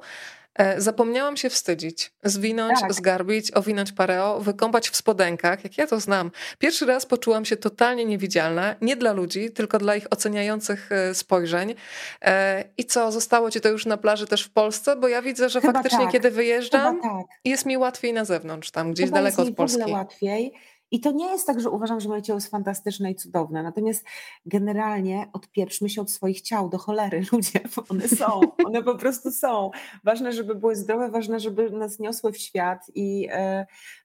[0.55, 2.93] E, zapomniałam się wstydzić, zwinąć, tak.
[2.93, 6.31] zgarbić, owinąć pareo, wykąpać w spodenkach, jak ja to znam.
[6.59, 11.75] Pierwszy raz poczułam się totalnie niewidzialna, nie dla ludzi, tylko dla ich oceniających e, spojrzeń.
[12.21, 14.95] E, I co, zostało ci to już na plaży też w Polsce?
[14.95, 16.11] Bo ja widzę, że Chyba faktycznie tak.
[16.11, 17.11] kiedy wyjeżdżam, tak.
[17.45, 19.79] jest mi łatwiej na zewnątrz, tam gdzieś Chyba daleko od Polski.
[19.79, 20.53] W ogóle łatwiej.
[20.91, 23.63] I to nie jest tak, że uważam, że moje ciało jest fantastyczne i cudowne.
[23.63, 24.05] Natomiast
[24.45, 27.59] generalnie odpieprzmy się od swoich ciał do cholery, ludzie.
[27.89, 29.71] One są, one po prostu są.
[30.03, 32.85] Ważne, żeby były zdrowe, ważne, żeby nas niosły w świat.
[32.95, 33.29] I, yy,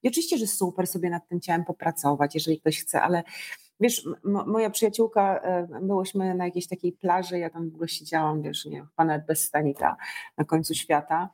[0.03, 3.23] i oczywiście, że super sobie nad tym ciałem popracować, jeżeli ktoś chce, ale
[3.81, 8.65] Wiesz, moja przyjaciółka, e, byłyśmy na jakiejś takiej plaży, ja tam w ogóle siedziałam, wiesz,
[8.65, 9.97] nie, pana bez stanika
[10.39, 11.31] na końcu świata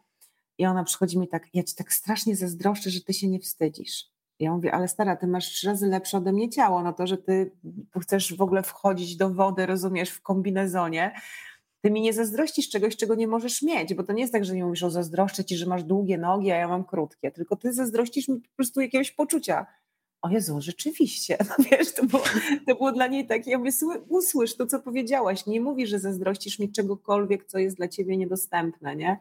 [0.59, 4.12] i ona przychodzi mi tak, ja ci tak strasznie zazdroszczę, że ty się nie wstydzisz.
[4.43, 7.19] Ja mówię, ale stara, ty masz trzy razy lepsze ode mnie ciało, no to, że
[7.19, 7.51] ty
[8.01, 11.15] chcesz w ogóle wchodzić do wody, rozumiesz, w kombinezonie,
[11.81, 14.55] ty mi nie zazdrościsz czegoś, czego nie możesz mieć, bo to nie jest tak, że
[14.55, 17.73] nie mówisz o zazdroszczę ci, że masz długie nogi, a ja mam krótkie, tylko ty
[17.73, 19.67] zazdrościsz mi po prostu jakiegoś poczucia.
[20.23, 22.23] O Jezu, rzeczywiście, no wiesz, to było,
[22.67, 23.71] to było dla niej takie, ja mówię,
[24.09, 28.97] usłysz to, co powiedziałaś, nie mówi, że zazdrościsz mi czegokolwiek, co jest dla ciebie niedostępne,
[28.97, 29.19] nie?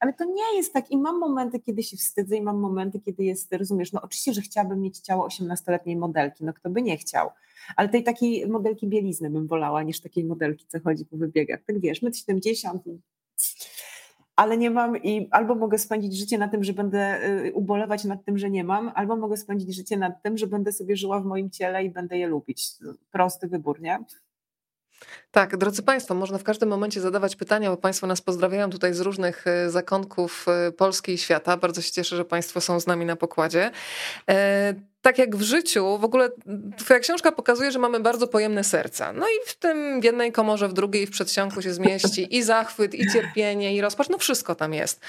[0.00, 0.90] Ale to nie jest tak.
[0.90, 4.40] I mam momenty, kiedy się wstydzę, i mam momenty, kiedy jest, rozumiesz, no oczywiście, że
[4.40, 7.30] chciałabym mieć ciało 18-letniej modelki, no kto by nie chciał.
[7.76, 11.60] Ale tej takiej modelki bielizny bym wolała, niż takiej modelki, co chodzi po wybiegach.
[11.66, 12.82] Tak wiesz, my 70
[14.38, 18.24] ale nie mam i albo mogę spędzić życie na tym, że będę y, ubolewać nad
[18.24, 21.24] tym, że nie mam, albo mogę spędzić życie nad tym, że będę sobie żyła w
[21.24, 22.68] moim ciele i będę je lubić.
[23.12, 23.98] Prosty wybór, nie?
[25.30, 29.00] Tak, drodzy Państwo, można w każdym momencie zadawać pytania, bo Państwo nas pozdrawiają tutaj z
[29.00, 31.56] różnych e, zakątków e, Polski i świata.
[31.56, 33.70] Bardzo się cieszę, że Państwo są z nami na pokładzie.
[34.30, 36.30] E, tak jak w życiu, w ogóle
[36.76, 39.12] twoja książka pokazuje, że mamy bardzo pojemne serca.
[39.12, 42.94] No i w tym w jednej komorze, w drugiej w przedsionku się zmieści i zachwyt,
[42.94, 45.00] i cierpienie, i rozpacz, no wszystko tam jest.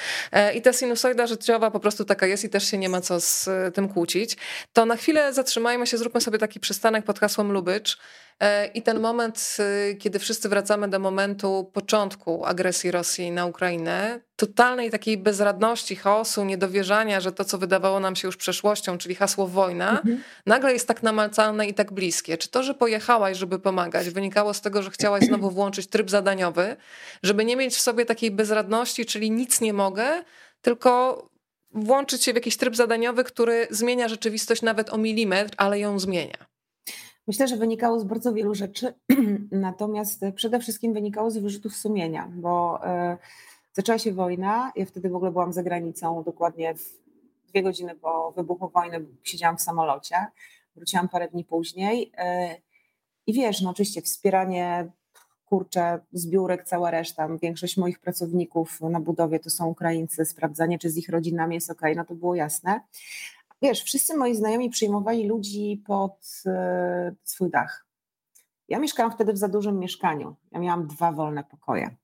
[0.56, 3.50] I ta sinusoida życiowa po prostu taka jest i też się nie ma co z
[3.74, 4.38] tym kłócić.
[4.74, 8.00] To na chwilę zatrzymajmy się, zróbmy sobie taki przystanek pod hasłem Lubycz.
[8.40, 9.58] E, I ten moment,
[9.92, 16.46] y, kiedy wszyscy wracamy do momentu początku agresji Rosji na Ukrainę, totalnej takiej bezradności, chaosu,
[16.46, 20.24] niedowierzania, że to, co wydawało nam się już przeszłością, czyli hasło wojna, mhm.
[20.46, 22.38] nagle jest tak namacalne i tak bliskie.
[22.38, 26.76] Czy to, że pojechałaś, żeby pomagać, wynikało z tego, że chciałaś znowu włączyć tryb zadaniowy,
[27.24, 30.24] żeby nie mieć w sobie takiej bezradności, czyli nic nie mogę,
[30.62, 31.24] tylko
[31.74, 36.49] włączyć się w jakiś tryb zadaniowy, który zmienia rzeczywistość nawet o milimetr, ale ją zmienia?
[37.30, 38.94] Myślę, że wynikało z bardzo wielu rzeczy,
[39.52, 43.18] natomiast przede wszystkim wynikało z wyrzutów sumienia, bo e,
[43.74, 44.72] zaczęła się wojna.
[44.76, 46.74] Ja wtedy w ogóle byłam za granicą, dokładnie
[47.48, 50.16] dwie godziny po wybuchu wojny siedziałam w samolocie.
[50.76, 52.12] Wróciłam parę dni później.
[52.18, 52.56] E,
[53.28, 54.92] I wiesz, no oczywiście wspieranie,
[55.46, 57.38] kurczę, zbiórek, cała reszta.
[57.42, 61.82] Większość moich pracowników na budowie to są Ukraińcy, sprawdzanie, czy z ich rodzinami jest ok,
[61.96, 62.82] no to było jasne
[63.62, 67.86] wiesz, wszyscy moi znajomi przyjmowali ludzi pod e, swój dach.
[68.68, 70.36] Ja mieszkałam wtedy w za dużym mieszkaniu.
[70.52, 71.96] Ja miałam dwa wolne pokoje.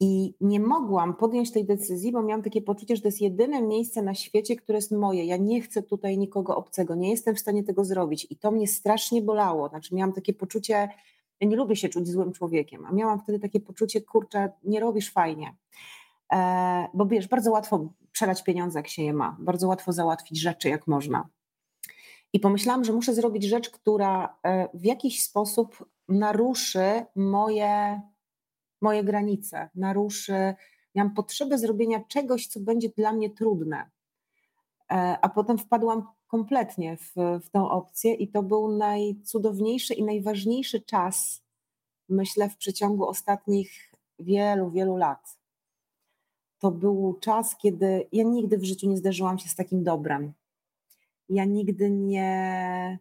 [0.00, 4.02] I nie mogłam podjąć tej decyzji, bo miałam takie poczucie, że to jest jedyne miejsce
[4.02, 5.24] na świecie, które jest moje.
[5.24, 8.26] Ja nie chcę tutaj nikogo obcego, nie jestem w stanie tego zrobić.
[8.30, 9.68] I to mnie strasznie bolało.
[9.68, 10.88] Znaczy, miałam takie poczucie,
[11.40, 15.12] ja nie lubię się czuć złym człowiekiem, a miałam wtedy takie poczucie, kurczę, nie robisz
[15.12, 15.56] fajnie.
[16.32, 20.68] E, bo wiesz, bardzo łatwo przelać pieniądze, jak się je ma, bardzo łatwo załatwić rzeczy,
[20.68, 21.28] jak można.
[22.32, 28.00] I pomyślałam, że muszę zrobić rzecz, która e, w jakiś sposób naruszy moje,
[28.80, 30.54] moje granice, naruszy.
[30.94, 33.90] Miałam potrzebę zrobienia czegoś, co będzie dla mnie trudne.
[34.92, 37.12] E, a potem wpadłam kompletnie w,
[37.44, 41.42] w tę opcję, i to był najcudowniejszy i najważniejszy czas,
[42.08, 45.39] myślę, w przeciągu ostatnich wielu, wielu lat
[46.60, 50.32] to był czas, kiedy ja nigdy w życiu nie zderzyłam się z takim dobrem.
[51.28, 52.98] Ja nigdy nie,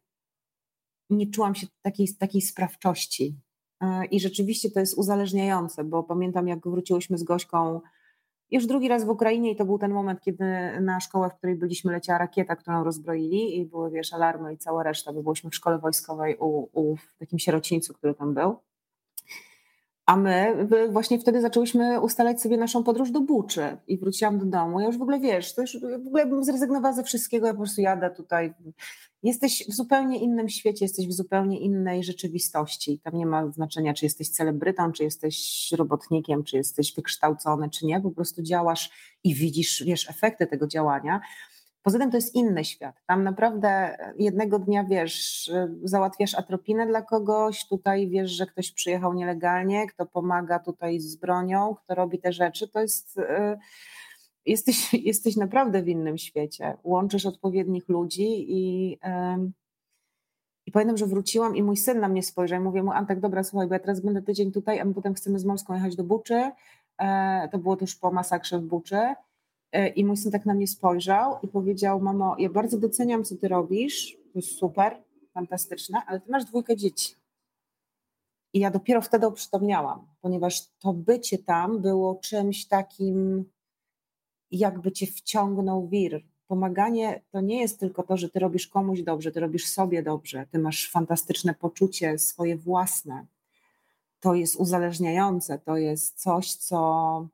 [1.10, 3.36] nie czułam się takiej, takiej sprawczości.
[3.82, 7.82] E, I rzeczywiście to jest uzależniające, bo pamiętam, jak wróciłyśmy z Gośką
[8.51, 10.45] już drugi raz w Ukrainie i to był ten moment, kiedy
[10.82, 14.84] na szkołę, w której byliśmy, leciała rakieta, którą rozbroili i były, wiesz, alarmy i cała
[14.84, 18.55] reszta, bo byliśmy w szkole wojskowej u, u w takim sierocińcu, który tam był.
[20.10, 24.80] A my właśnie wtedy zaczęłyśmy ustalać sobie naszą podróż do Buczy i wróciłam do domu.
[24.80, 27.60] Ja już w ogóle wiesz, to już w ogóle bym zrezygnowała ze wszystkiego, ja po
[27.60, 28.53] prostu jadę tutaj.
[29.24, 32.99] Jesteś w zupełnie innym świecie, jesteś w zupełnie innej rzeczywistości.
[32.99, 38.01] Tam nie ma znaczenia, czy jesteś celebrytą, czy jesteś robotnikiem, czy jesteś wykształcony, czy nie.
[38.01, 38.89] Po prostu działasz
[39.24, 41.22] i widzisz, wiesz, efekty tego działania.
[41.84, 42.96] Poza tym to jest inny świat.
[43.08, 45.52] Tam naprawdę jednego dnia wiesz,
[45.84, 51.76] załatwiasz atropinę dla kogoś, tutaj wiesz, że ktoś przyjechał nielegalnie, kto pomaga tutaj z bronią,
[51.76, 52.68] kto robi te rzeczy.
[52.68, 53.18] To jest.
[53.18, 53.58] Y,
[54.46, 56.78] jesteś, jesteś naprawdę w innym świecie.
[56.84, 58.98] Łączysz odpowiednich ludzi i.
[60.66, 63.44] I pamiętam, że wróciłam i mój syn na mnie spojrzał i mówię mu, Antek, dobra,
[63.44, 66.04] słuchaj, bo ja teraz będę tydzień tutaj, a my potem chcemy z Morską jechać do
[66.04, 66.52] Buczy.
[66.98, 69.16] E, to było tuż po masakrze w Buczy.
[69.72, 73.36] E, I mój syn tak na mnie spojrzał i powiedział: Mamo, ja bardzo doceniam, co
[73.36, 75.04] ty robisz, to jest super,
[75.34, 77.16] fantastyczne, ale ty masz dwójkę dzieci.
[78.54, 83.46] I ja dopiero wtedy oprzytomniałam, ponieważ to bycie tam było czymś takim,
[84.52, 86.22] jakby cię wciągnął wir.
[86.48, 90.48] Pomaganie to nie jest tylko to, że ty robisz komuś dobrze, ty robisz sobie dobrze,
[90.52, 93.26] ty masz fantastyczne poczucie swoje własne.
[94.20, 97.28] To jest uzależniające, to jest coś, co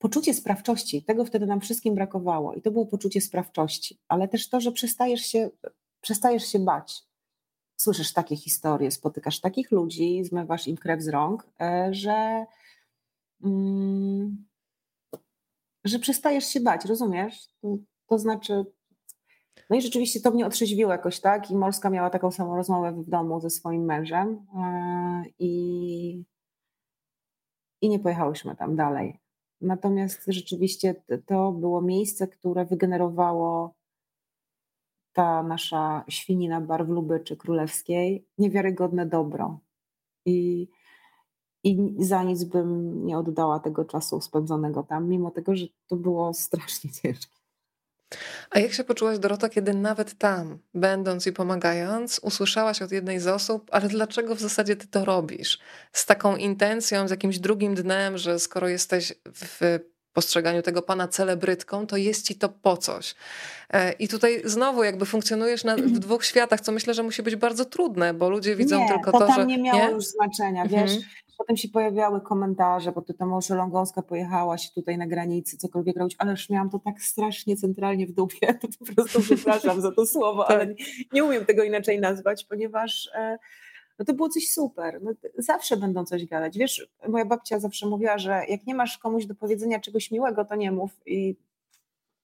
[0.00, 4.60] poczucie sprawczości, tego wtedy nam wszystkim brakowało i to było poczucie sprawczości, ale też to,
[4.60, 5.50] że przestajesz się,
[6.00, 7.02] przestajesz się bać.
[7.76, 12.46] Słyszysz takie historie, spotykasz takich ludzi, zmywasz im krew z rąk, e, że,
[13.44, 14.46] mm,
[15.84, 17.48] że przestajesz się bać, rozumiesz?
[18.06, 18.64] To, znaczy,
[19.70, 23.10] no i rzeczywiście to mnie otrzeźwiło jakoś tak i Molska miała taką samą rozmowę w
[23.10, 26.24] domu ze swoim mężem e, i,
[27.80, 29.20] i nie pojechałyśmy tam dalej.
[29.60, 30.94] Natomiast rzeczywiście
[31.26, 33.74] to było miejsce, które wygenerowało
[35.12, 39.58] ta nasza świnina bar w Lubyczy Królewskiej, niewiarygodne dobro.
[40.26, 40.68] I,
[41.64, 46.34] I za nic bym nie oddała tego czasu spędzonego tam, mimo tego, że to było
[46.34, 47.39] strasznie ciężkie.
[48.50, 53.26] A jak się poczułaś, Dorota, kiedy nawet tam, będąc i pomagając, usłyszałaś od jednej z
[53.26, 55.58] osób, ale dlaczego w zasadzie ty to robisz?
[55.92, 59.78] Z taką intencją, z jakimś drugim dnem, że skoro jesteś w
[60.12, 63.14] postrzeganiu tego pana celebrytką, to jest ci to po coś.
[63.72, 67.36] E, I tutaj znowu jakby funkcjonujesz na, w dwóch światach, co myślę, że musi być
[67.36, 69.46] bardzo trudne, bo ludzie widzą nie, tylko to, to, tam że...
[69.46, 69.90] nie miało nie?
[69.90, 70.92] już znaczenia, wiesz.
[70.92, 71.02] Mhm.
[71.40, 75.96] Potem się pojawiały komentarze, bo ty tam może Longowska pojechała się tutaj na granicy, cokolwiek
[75.96, 79.92] robić, ale już miałam to tak strasznie centralnie w dupie, to po prostu przepraszam za
[79.92, 80.74] to słowo, ale nie,
[81.12, 83.10] nie umiem tego inaczej nazwać, ponieważ...
[83.14, 83.38] E,
[83.98, 85.00] no to było coś super.
[85.02, 86.58] No, zawsze będą coś gadać.
[86.58, 90.56] Wiesz, moja babcia zawsze mówiła, że jak nie masz komuś do powiedzenia czegoś miłego, to
[90.56, 90.90] nie mów.
[91.06, 91.36] I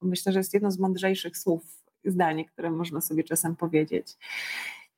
[0.02, 1.62] myślę, że jest jedno z mądrzejszych słów,
[2.04, 4.16] zdanie, które można sobie czasem powiedzieć.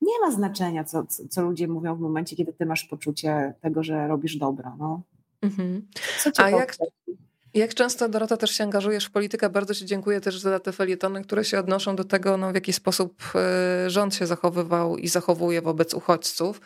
[0.01, 3.83] Nie ma znaczenia, co, co, co ludzie mówią w momencie, kiedy ty masz poczucie tego,
[3.83, 4.75] że robisz dobro.
[4.79, 5.01] No.
[5.41, 5.87] Mhm.
[6.37, 6.77] A jak,
[7.53, 9.49] jak często, Dorota, też się angażujesz w politykę?
[9.49, 12.73] Bardzo Ci dziękuję też za te felietony, które się odnoszą do tego, no, w jaki
[12.73, 16.61] sposób e, rząd się zachowywał i zachowuje wobec uchodźców,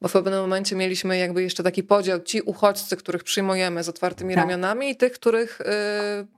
[0.00, 4.34] bo w pewnym momencie mieliśmy jakby jeszcze taki podział, ci uchodźcy, których przyjmujemy z otwartymi
[4.34, 4.42] tak.
[4.42, 5.64] ramionami i tych, których y,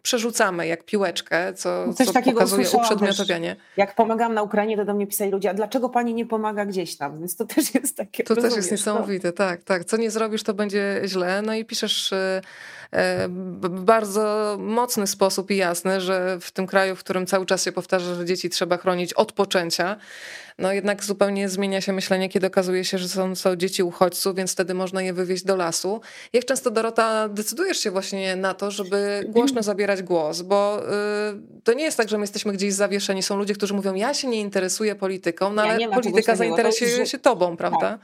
[0.03, 3.57] przerzucamy jak piłeczkę, co, Coś co pokazuje uprzedmiotowienie.
[3.77, 6.97] Jak pomagam na Ukrainie, to do mnie pisali ludzie, a dlaczego pani nie pomaga gdzieś
[6.97, 7.19] tam?
[7.19, 9.33] Więc to też jest takie, To też jest niesamowite, no?
[9.33, 9.85] tak, tak.
[9.85, 11.43] Co nie zrobisz, to będzie źle.
[11.43, 12.13] No i piszesz...
[12.13, 12.41] Y,
[13.71, 18.15] bardzo mocny sposób i jasny, że w tym kraju, w którym cały czas się powtarza,
[18.15, 19.97] że dzieci trzeba chronić od poczęcia,
[20.59, 24.53] no jednak zupełnie zmienia się myślenie, kiedy okazuje się, że są, są dzieci uchodźców, więc
[24.53, 26.01] wtedy można je wywieźć do lasu.
[26.33, 30.43] Jak często, Dorota, decydujesz się właśnie na to, żeby głośno zabierać głos?
[30.43, 33.23] Bo y, to nie jest tak, że my jesteśmy gdzieś zawieszeni.
[33.23, 37.57] Są ludzie, którzy mówią, ja się nie interesuję polityką, no ale polityka zainteresuje się tobą,
[37.57, 37.91] prawda?
[37.91, 38.01] Tak.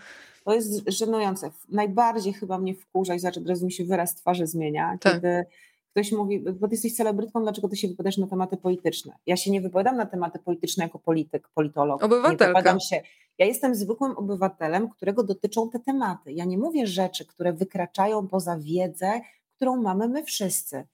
[0.47, 1.51] To jest żenujące.
[1.69, 5.15] Najbardziej chyba mnie wkurza i zaraz od razu mi się wyraz twarzy zmienia, tak.
[5.15, 5.45] kiedy
[5.91, 9.13] ktoś mówi, bo ty jesteś celebrytką, dlaczego ty się wypowiadasz na tematy polityczne?
[9.27, 12.03] Ja się nie wypowiadam na tematy polityczne jako polityk, politolog.
[12.03, 12.81] Obywatelka.
[12.81, 13.03] się.
[13.39, 16.33] Ja jestem zwykłym obywatelem, którego dotyczą te tematy.
[16.33, 19.21] Ja nie mówię rzeczy, które wykraczają poza wiedzę,
[19.57, 20.85] którą mamy my wszyscy.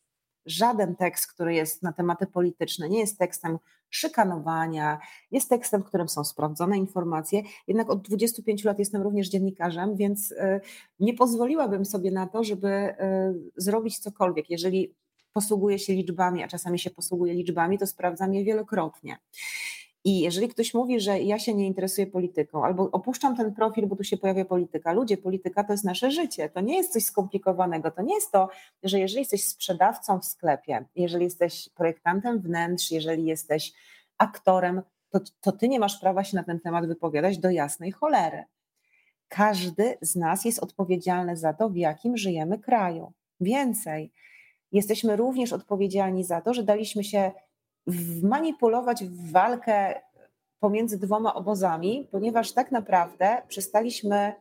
[0.47, 3.59] Żaden tekst, który jest na tematy polityczne, nie jest tekstem
[3.91, 7.43] szykanowania, jest tekstem, w którym są sprawdzone informacje.
[7.67, 10.61] Jednak od 25 lat jestem również dziennikarzem, więc e,
[11.01, 14.51] nie pozwoliłabym sobie na to, żeby e, zrobić cokolwiek.
[14.51, 14.95] Jeżeli
[15.33, 19.17] posługuję się liczbami, a czasami się posługuję liczbami, to sprawdzam je wielokrotnie.
[20.05, 23.97] I jeżeli ktoś mówi, że ja się nie interesuję polityką, albo opuszczam ten profil, bo
[23.97, 24.93] tu się pojawia polityka.
[24.93, 26.49] Ludzie, polityka to jest nasze życie.
[26.49, 27.91] To nie jest coś skomplikowanego.
[27.91, 28.49] To nie jest to,
[28.83, 33.73] że jeżeli jesteś sprzedawcą w sklepie, jeżeli jesteś projektantem wnętrz, jeżeli jesteś
[34.19, 38.45] aktorem, to, to ty nie masz prawa się na ten temat wypowiadać do jasnej cholery.
[39.29, 43.13] Każdy z nas jest odpowiedzialny za to, w jakim żyjemy kraju.
[43.41, 44.13] Więcej,
[44.73, 47.33] jesteśmy również odpowiedzialni za to, że daliśmy się
[47.87, 50.01] wmanipulować w walkę
[50.61, 54.35] pomiędzy dwoma obozami, ponieważ tak naprawdę przestaliśmy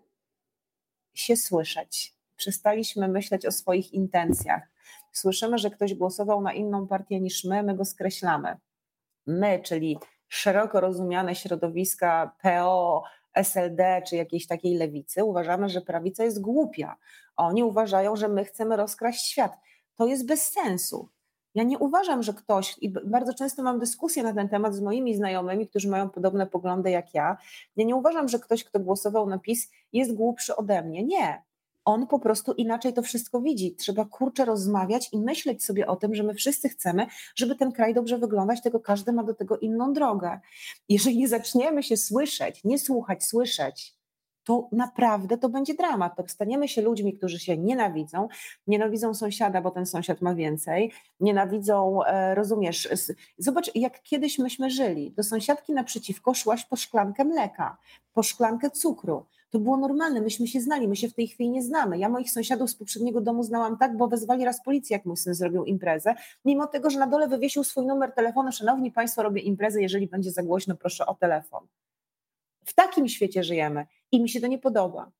[1.13, 4.61] się słyszeć, przestaliśmy myśleć o swoich intencjach.
[5.11, 8.57] Słyszymy, że ktoś głosował na inną partię niż my, my go skreślamy.
[9.27, 16.41] My, czyli szeroko rozumiane środowiska PO, SLD czy jakiejś takiej lewicy, uważamy, że prawica jest
[16.41, 16.95] głupia.
[17.35, 19.57] Oni uważają, że my chcemy rozkraść świat.
[19.95, 21.09] To jest bez sensu.
[21.55, 25.15] Ja nie uważam, że ktoś, i bardzo często mam dyskusję na ten temat z moimi
[25.15, 27.37] znajomymi, którzy mają podobne poglądy jak ja.
[27.75, 31.03] Ja nie uważam, że ktoś, kto głosował na PiS, jest głupszy ode mnie.
[31.03, 31.43] Nie.
[31.85, 33.75] On po prostu inaczej to wszystko widzi.
[33.75, 37.93] Trzeba kurczę rozmawiać i myśleć sobie o tym, że my wszyscy chcemy, żeby ten kraj
[37.93, 40.39] dobrze wyglądać, tylko każdy ma do tego inną drogę.
[40.89, 44.00] Jeżeli nie zaczniemy się słyszeć, nie słuchać, słyszeć,
[44.43, 46.15] to naprawdę to będzie dramat.
[46.15, 48.27] To staniemy się ludźmi, którzy się nienawidzą,
[48.67, 52.89] nienawidzą sąsiada, bo ten sąsiad ma więcej, nienawidzą, e, rozumiesz,
[53.37, 55.11] zobacz jak kiedyś myśmy żyli.
[55.11, 57.77] Do sąsiadki naprzeciwko szłaś po szklankę mleka,
[58.13, 59.25] po szklankę cukru.
[59.49, 61.97] To było normalne, myśmy się znali, my się w tej chwili nie znamy.
[61.97, 65.33] Ja moich sąsiadów z poprzedniego domu znałam tak, bo wezwali raz policję, jak mój syn
[65.33, 66.15] zrobił imprezę,
[66.45, 70.31] mimo tego, że na dole wywiesił swój numer telefonu, szanowni państwo, robię imprezę, jeżeli będzie
[70.31, 71.67] za głośno, proszę o telefon.
[72.65, 75.11] W takim świecie żyjemy i mi się to nie podoba.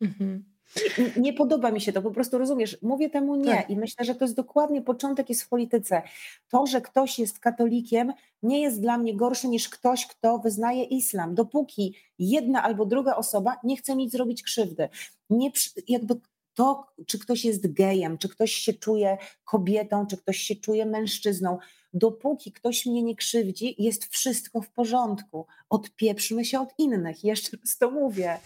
[0.00, 0.54] Mhm.
[0.98, 3.70] Nie, nie, podoba mi się to, po prostu rozumiesz, mówię temu nie tak.
[3.70, 6.02] i myślę, że to jest dokładnie początek jest w polityce.
[6.48, 11.34] To, że ktoś jest katolikiem, nie jest dla mnie gorszy niż ktoś, kto wyznaje islam,
[11.34, 14.88] dopóki jedna albo druga osoba nie chce mi zrobić krzywdy.
[15.30, 15.50] Nie,
[15.88, 16.14] jakby
[16.54, 21.58] to, czy ktoś jest gejem, czy ktoś się czuje kobietą, czy ktoś się czuje mężczyzną,
[21.92, 25.46] dopóki ktoś mnie nie krzywdzi, jest wszystko w porządku.
[25.68, 28.38] Odpieprzmy się od innych, jeszcze raz to mówię.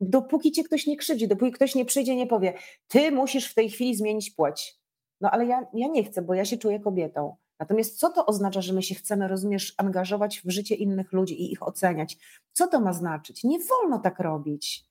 [0.00, 2.54] Dopóki cię ktoś nie krzywdzi, dopóki ktoś nie przyjdzie, nie powie,
[2.88, 4.78] ty musisz w tej chwili zmienić płeć.
[5.20, 7.36] No ale ja, ja nie chcę, bo ja się czuję kobietą.
[7.58, 11.52] Natomiast co to oznacza, że my się chcemy, rozumiesz, angażować w życie innych ludzi i
[11.52, 12.18] ich oceniać?
[12.52, 13.44] Co to ma znaczyć?
[13.44, 14.85] Nie wolno tak robić.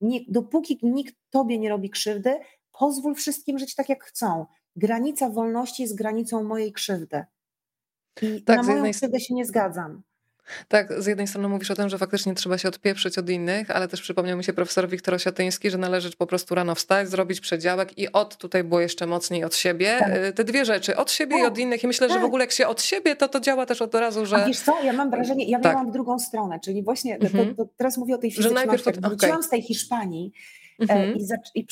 [0.00, 2.38] Nie, dopóki nikt tobie nie robi krzywdy,
[2.72, 4.46] pozwól wszystkim żyć tak, jak chcą.
[4.76, 7.24] Granica wolności jest granicą mojej krzywdy.
[8.22, 10.02] I tak, na moją krzywdę się nie zgadzam.
[10.68, 13.88] Tak, z jednej strony mówisz o tym, że faktycznie trzeba się odpieprzyć od innych, ale
[13.88, 17.98] też przypomniał mi się profesor Wiktor Osiatyński, że należy po prostu rano wstać, zrobić przedziałek
[17.98, 19.96] i od tutaj było jeszcze mocniej od siebie.
[19.98, 20.16] Tak.
[20.16, 21.44] Y, te dwie rzeczy, od siebie tak.
[21.44, 21.84] i od innych.
[21.84, 22.16] I myślę, tak.
[22.16, 24.36] że w ogóle jak się od siebie, to to działa też od razu, że...
[24.36, 25.72] A wiesz co, ja mam wrażenie, ja tak.
[25.72, 27.54] miałam w drugą stronę, czyli właśnie, mhm.
[27.54, 28.60] to, to teraz mówię o tej fizyczności.
[28.60, 29.42] Że najpierw to, Wróciłam okay.
[29.42, 30.32] z tej Hiszpanii
[30.80, 31.14] e, mhm.
[31.54, 31.66] i, i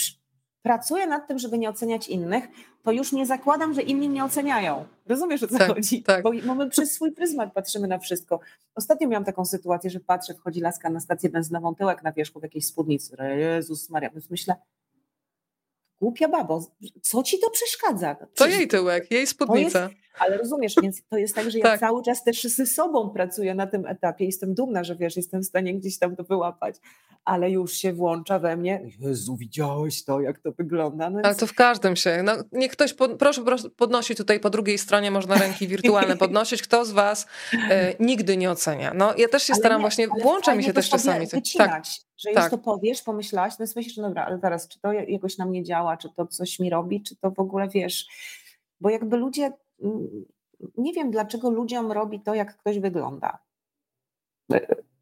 [0.64, 2.44] pracuję nad tym, żeby nie oceniać innych,
[2.82, 4.84] to już nie zakładam, że inni mnie oceniają.
[5.06, 6.02] Rozumiesz o co tak, chodzi?
[6.02, 6.22] Tak.
[6.22, 8.40] Bo my przez swój pryzmat patrzymy na wszystko.
[8.74, 12.42] Ostatnio miałam taką sytuację, że patrzę, wchodzi laska na stację benzynową, tyłek na wierzchu w
[12.42, 13.16] jakiejś spódnicy.
[13.36, 14.54] Jezus Maria, więc myślę,
[16.00, 16.66] głupia babo,
[17.02, 18.16] co ci to przeszkadza?
[18.34, 19.82] To jej tyłek, jej spódnica.
[19.82, 21.80] Jest, ale rozumiesz, więc to jest tak, że ja tak.
[21.80, 24.24] cały czas też ze sobą pracuję na tym etapie.
[24.24, 26.80] Jestem dumna, że wiesz, jestem w stanie gdzieś tam to wyłapać
[27.24, 28.82] ale już się włącza we mnie.
[29.00, 31.10] Jezu, widziałeś to, jak to wygląda.
[31.10, 32.22] No ale to w każdym się.
[32.22, 33.42] No, niech ktoś, pod, proszę,
[33.76, 36.62] podnosi tutaj po drugiej stronie, można ręki wirtualne podnosić.
[36.62, 37.26] Kto z was
[37.70, 38.92] e, nigdy nie ocenia?
[38.94, 41.26] No ja też się ale staram nie, właśnie, włącza mi się też czasami.
[41.26, 42.42] Wycinać, tak, że tak.
[42.42, 45.64] już to powiesz, pomyślałaś, no myślisz, że dobra, ale teraz, czy to jakoś na mnie
[45.64, 48.06] działa, czy to coś mi robi, czy to w ogóle wiesz,
[48.80, 49.52] bo jakby ludzie,
[50.76, 53.39] nie wiem dlaczego ludziom robi to, jak ktoś wygląda.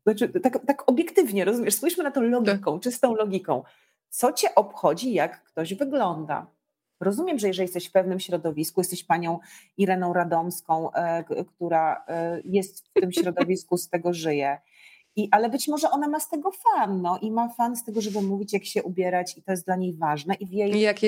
[0.06, 1.74] Znaczy, tak, tak obiektywnie, rozumiesz?
[1.74, 2.82] Spójrzmy na to logiką, tak.
[2.82, 3.62] czystą logiką.
[4.08, 6.46] Co cię obchodzi, jak ktoś wygląda?
[7.00, 9.38] Rozumiem, że jeżeli jesteś w pewnym środowisku, jesteś panią
[9.76, 14.58] Ireną Radomską, e, która e, jest w tym środowisku, z tego żyje.
[15.16, 18.00] I, ale być może ona ma z tego fan, no, i ma fan z tego,
[18.00, 20.34] żeby mówić, jak się ubierać, i to jest dla niej ważne.
[20.34, 21.02] I w jej I jak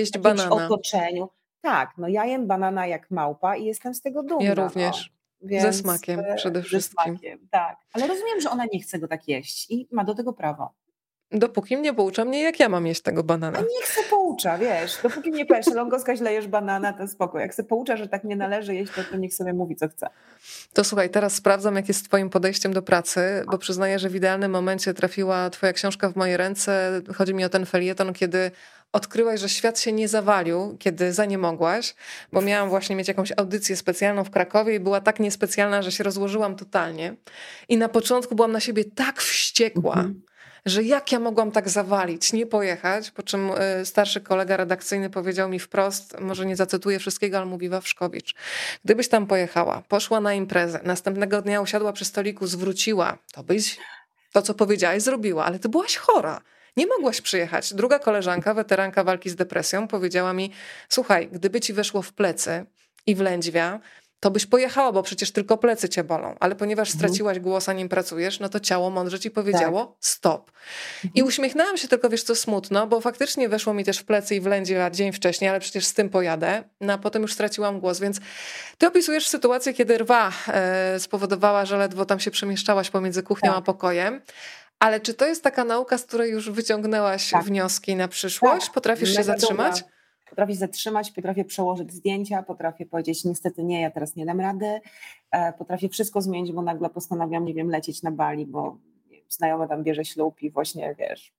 [0.52, 1.28] otoczeniu.
[1.64, 4.44] Tak, no ja jem banana jak małpa i jestem z tego dumna.
[4.44, 5.12] Ja również.
[5.42, 7.12] Więc, ze smakiem e, przede wszystkim.
[7.12, 7.76] Ze smakiem, tak.
[7.92, 10.74] Ale rozumiem, że ona nie chce go tak jeść i ma do tego prawo.
[11.32, 13.58] Dopóki mnie poucza mnie, jak ja mam jeść tego banana.
[13.58, 14.98] A niech se poucza, wiesz.
[15.02, 17.38] Dopóki mnie powiesz, Longoska źle jesz banana, to spoko.
[17.38, 20.06] Jak se poucza, że tak nie należy jeść, to, to niech sobie mówi, co chce.
[20.72, 24.50] To słuchaj, teraz sprawdzam, jak jest twoim podejściem do pracy, bo przyznaję, że w idealnym
[24.50, 27.00] momencie trafiła twoja książka w moje ręce.
[27.14, 28.50] Chodzi mi o ten felieton, kiedy
[28.94, 31.94] odkryłaś, że świat się nie zawalił, kiedy zaniemogłaś,
[32.32, 36.04] bo miałam właśnie mieć jakąś audycję specjalną w Krakowie i była tak niespecjalna, że się
[36.04, 37.14] rozłożyłam totalnie.
[37.68, 40.22] I na początku byłam na siebie tak wściekła, mhm.
[40.66, 45.48] że jak ja mogłam tak zawalić, nie pojechać, po czym y, starszy kolega redakcyjny powiedział
[45.48, 48.34] mi wprost, może nie zacytuję wszystkiego, ale mówi Wawrzkowicz,
[48.84, 53.78] gdybyś tam pojechała, poszła na imprezę, następnego dnia usiadła przy stoliku, zwróciła, to byś
[54.32, 56.40] to, co powiedziałaś, zrobiła, ale ty byłaś chora.
[56.76, 57.74] Nie mogłaś przyjechać.
[57.74, 60.52] Druga koleżanka, weteranka walki z depresją, powiedziała mi:
[60.88, 62.66] Słuchaj, gdyby ci weszło w plecy
[63.06, 63.80] i w lędźwia,
[64.24, 66.34] to byś pojechała, bo przecież tylko plecy cię bolą.
[66.40, 66.98] Ale ponieważ mhm.
[66.98, 69.96] straciłaś głos, a nim pracujesz, no to ciało mądrze ci powiedziało tak.
[70.00, 70.50] stop.
[71.04, 71.26] I mhm.
[71.26, 74.46] uśmiechnęłam się tylko, wiesz co, smutno, bo faktycznie weszło mi też w plecy i w
[74.46, 76.64] lędźwia dzień wcześniej, ale przecież z tym pojadę.
[76.80, 78.20] No a potem już straciłam głos, więc
[78.78, 83.58] ty opisujesz sytuację, kiedy rwa e, spowodowała, że ledwo tam się przemieszczałaś pomiędzy kuchnią tak.
[83.58, 84.20] a pokojem.
[84.78, 87.44] Ale czy to jest taka nauka, z której już wyciągnęłaś tak.
[87.44, 88.66] wnioski na przyszłość?
[88.66, 88.74] Tak.
[88.74, 89.80] Potrafisz się zatrzymać?
[89.80, 89.94] Dobra.
[90.30, 94.80] Potrafię zatrzymać, potrafię przełożyć zdjęcia, potrafię powiedzieć niestety nie, ja teraz nie dam rady.
[95.30, 98.78] E, potrafię wszystko zmienić, bo nagle postanawiam, nie wiem, lecieć na Bali, bo
[99.28, 101.32] znajomy tam bierze ślub i właśnie, wiesz,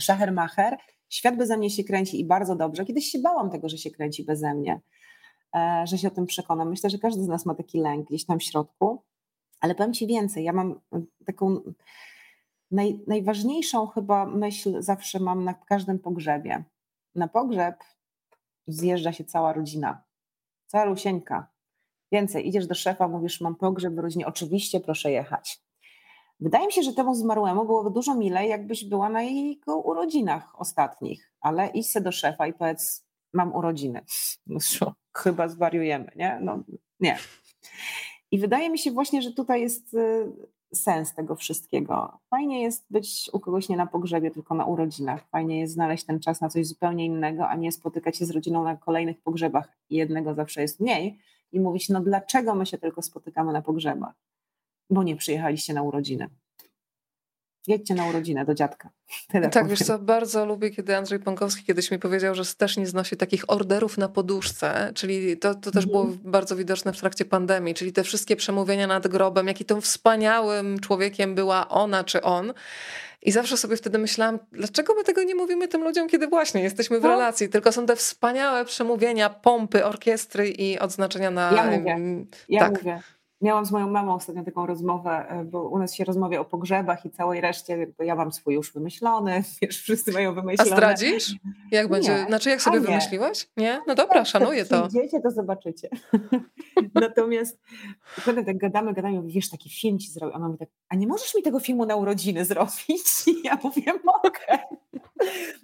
[0.00, 0.76] szachermacher.
[1.08, 2.84] Świat beze mnie się kręci i bardzo dobrze.
[2.84, 4.80] Kiedyś się bałam tego, że się kręci beze mnie,
[5.54, 6.68] e, że się o tym przekonam.
[6.68, 9.02] Myślę, że każdy z nas ma taki lęk gdzieś tam w środku.
[9.60, 10.80] Ale powiem Ci więcej, ja mam
[11.26, 11.60] taką
[12.70, 16.64] naj, najważniejszą chyba myśl zawsze mam na każdym pogrzebie.
[17.14, 17.76] Na pogrzeb
[18.66, 20.04] zjeżdża się cała rodzina,
[20.66, 21.46] cała Lusieńka.
[22.12, 25.60] Więcej, idziesz do szefa, mówisz, mam pogrzeb w rodzinie, oczywiście proszę jechać.
[26.40, 31.32] Wydaje mi się, że temu zmarłemu byłoby dużo milej, jakbyś była na jego urodzinach ostatnich,
[31.40, 34.04] ale idź se do szefa i powiedz, mam urodziny.
[34.46, 36.38] No, chyba zwariujemy, nie?
[36.42, 36.62] No,
[37.00, 37.18] nie.
[38.30, 40.32] I wydaje mi się właśnie, że tutaj jest y,
[40.74, 42.18] sens tego wszystkiego.
[42.30, 45.28] Fajnie jest być u kogoś nie na pogrzebie, tylko na urodzinach.
[45.28, 48.64] Fajnie jest znaleźć ten czas na coś zupełnie innego, a nie spotykać się z rodziną
[48.64, 49.68] na kolejnych pogrzebach.
[49.90, 51.18] Jednego zawsze jest mniej
[51.52, 54.14] i mówić, no dlaczego my się tylko spotykamy na pogrzebach?
[54.90, 56.28] Bo nie przyjechaliście na urodziny
[57.68, 58.90] jedźcie na urodzinę do dziadka.
[59.32, 59.68] Tyle tak, powiem.
[59.68, 63.50] wiesz co, bardzo lubię, kiedy Andrzej Pąkowski kiedyś mi powiedział, że też nie znosi takich
[63.50, 65.90] orderów na poduszce, czyli to, to też mm.
[65.90, 66.30] było mhm.
[66.30, 71.34] bardzo widoczne w trakcie pandemii, czyli te wszystkie przemówienia nad grobem, jaki tą wspaniałym człowiekiem
[71.34, 72.52] była ona czy on.
[73.22, 77.00] I zawsze sobie wtedy myślałam, dlaczego my tego nie mówimy tym ludziom, kiedy właśnie jesteśmy
[77.00, 77.08] w no.
[77.08, 81.52] relacji, tylko są te wspaniałe przemówienia, pompy, orkiestry i odznaczenia na...
[81.52, 81.96] Ja mówię,
[82.48, 82.72] ja tak.
[82.72, 83.02] mówię.
[83.40, 87.04] Miałam z moją mamą ostatnio taką rozmowę, e, bo u nas się rozmawia o pogrzebach
[87.04, 90.72] i całej reszcie, bo ja mam swój już wymyślony, wiesz, wszyscy mają wymyślone.
[90.72, 91.34] A zdradzisz?
[91.70, 92.14] Jak będzie?
[92.14, 92.26] Nie.
[92.26, 93.48] Znaczy, jak sobie wymyśliłaś?
[93.56, 93.80] Nie?
[93.86, 94.76] No dobra, tak, szanuję to.
[94.76, 95.88] Jak przyjdziecie, to zobaczycie.
[96.94, 97.58] Natomiast
[98.04, 100.36] wtedy tak gadamy, gadamy, wiesz, taki film ci zrobił.
[100.36, 103.04] A mamy tak, a nie możesz mi tego filmu na urodziny zrobić?
[103.26, 104.58] I ja mówię, mogę.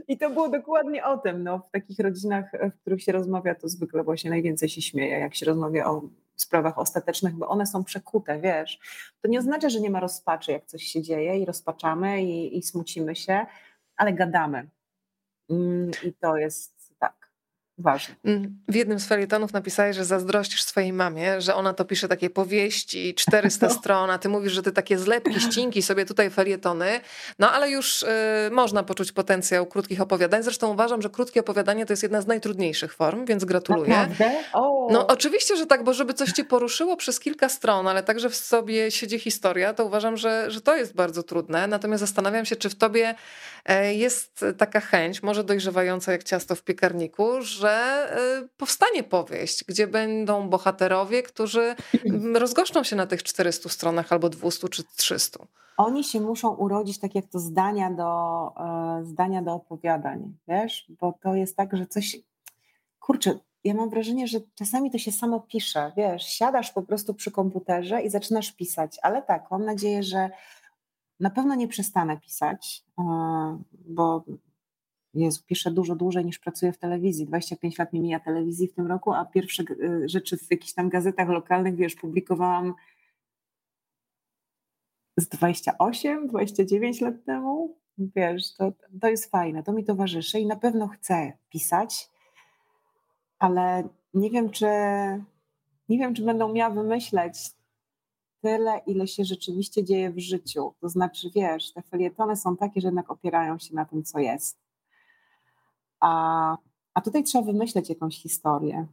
[0.09, 1.43] I to było dokładnie o tym.
[1.43, 5.35] No, w takich rodzinach, w których się rozmawia, to zwykle właśnie najwięcej się śmieje, jak
[5.35, 6.03] się rozmawia o
[6.37, 8.78] sprawach ostatecznych, bo one są przekute, wiesz.
[9.22, 12.62] To nie oznacza, że nie ma rozpaczy, jak coś się dzieje i rozpaczamy i, i
[12.62, 13.47] smucimy się,
[13.97, 14.68] ale gadamy.
[15.51, 16.72] Mm, I to jest
[17.79, 18.14] ważne.
[18.25, 22.31] Mm, w jednym z felietonów napisałeś, że zazdrościsz swojej mamie, że ona to pisze takie
[22.31, 23.73] powieści, 400 no.
[23.79, 27.01] stron, a ty mówisz, że ty takie zlepki, ścinki sobie tutaj felietony,
[27.39, 28.07] no ale już y,
[28.51, 30.43] można poczuć potencjał krótkich opowiadań.
[30.43, 33.91] Zresztą uważam, że krótkie opowiadanie to jest jedna z najtrudniejszych form, więc gratuluję.
[33.91, 34.33] Naprawdę?
[34.91, 38.37] No oczywiście, że tak, bo żeby coś cię poruszyło przez kilka stron, ale także w
[38.37, 41.66] sobie siedzi historia, to uważam, że, że to jest bardzo trudne.
[41.66, 43.14] Natomiast zastanawiam się, czy w tobie
[43.64, 49.87] e, jest taka chęć, może dojrzewająca jak ciasto w piekarniku, że y, powstanie powieść, gdzie
[49.87, 51.75] będą bohaterowie, którzy
[52.35, 55.47] rozgoszczą się na tych 400 stronach albo 200 czy 300.
[55.77, 60.87] Oni się muszą urodzić tak jak to zdania do, e, zdania do opowiadań, wiesz?
[61.01, 62.17] Bo to jest tak, że coś,
[63.01, 67.31] kurczę, ja mam wrażenie, że czasami to się samo pisze, wiesz, siadasz po prostu przy
[67.31, 70.31] komputerze i zaczynasz pisać, ale tak, mam nadzieję, że
[71.21, 73.03] na pewno nie przestanę pisać, e,
[73.73, 74.25] bo
[75.15, 77.27] Jezu, piszę dużo dłużej niż pracuję w telewizji.
[77.27, 80.89] 25 lat mi mija telewizji w tym roku, a pierwsze y, rzeczy w jakichś tam
[80.89, 82.75] gazetach lokalnych, wiesz, publikowałam
[85.17, 87.77] z 28, 29 lat temu.
[87.99, 92.11] Wiesz, to, to jest fajne, to mi towarzyszy i na pewno chcę pisać,
[93.39, 94.67] ale nie wiem, czy
[95.89, 97.51] nie wiem, czy będą miała wymyśleć
[98.43, 100.75] tyle, ile się rzeczywiście dzieje w życiu.
[100.81, 104.62] To znaczy, wiesz, te felietony są takie, że jednak opierają się na tym, co jest.
[106.03, 106.57] A,
[106.94, 108.86] a tutaj trzeba wymyśleć jakąś historię.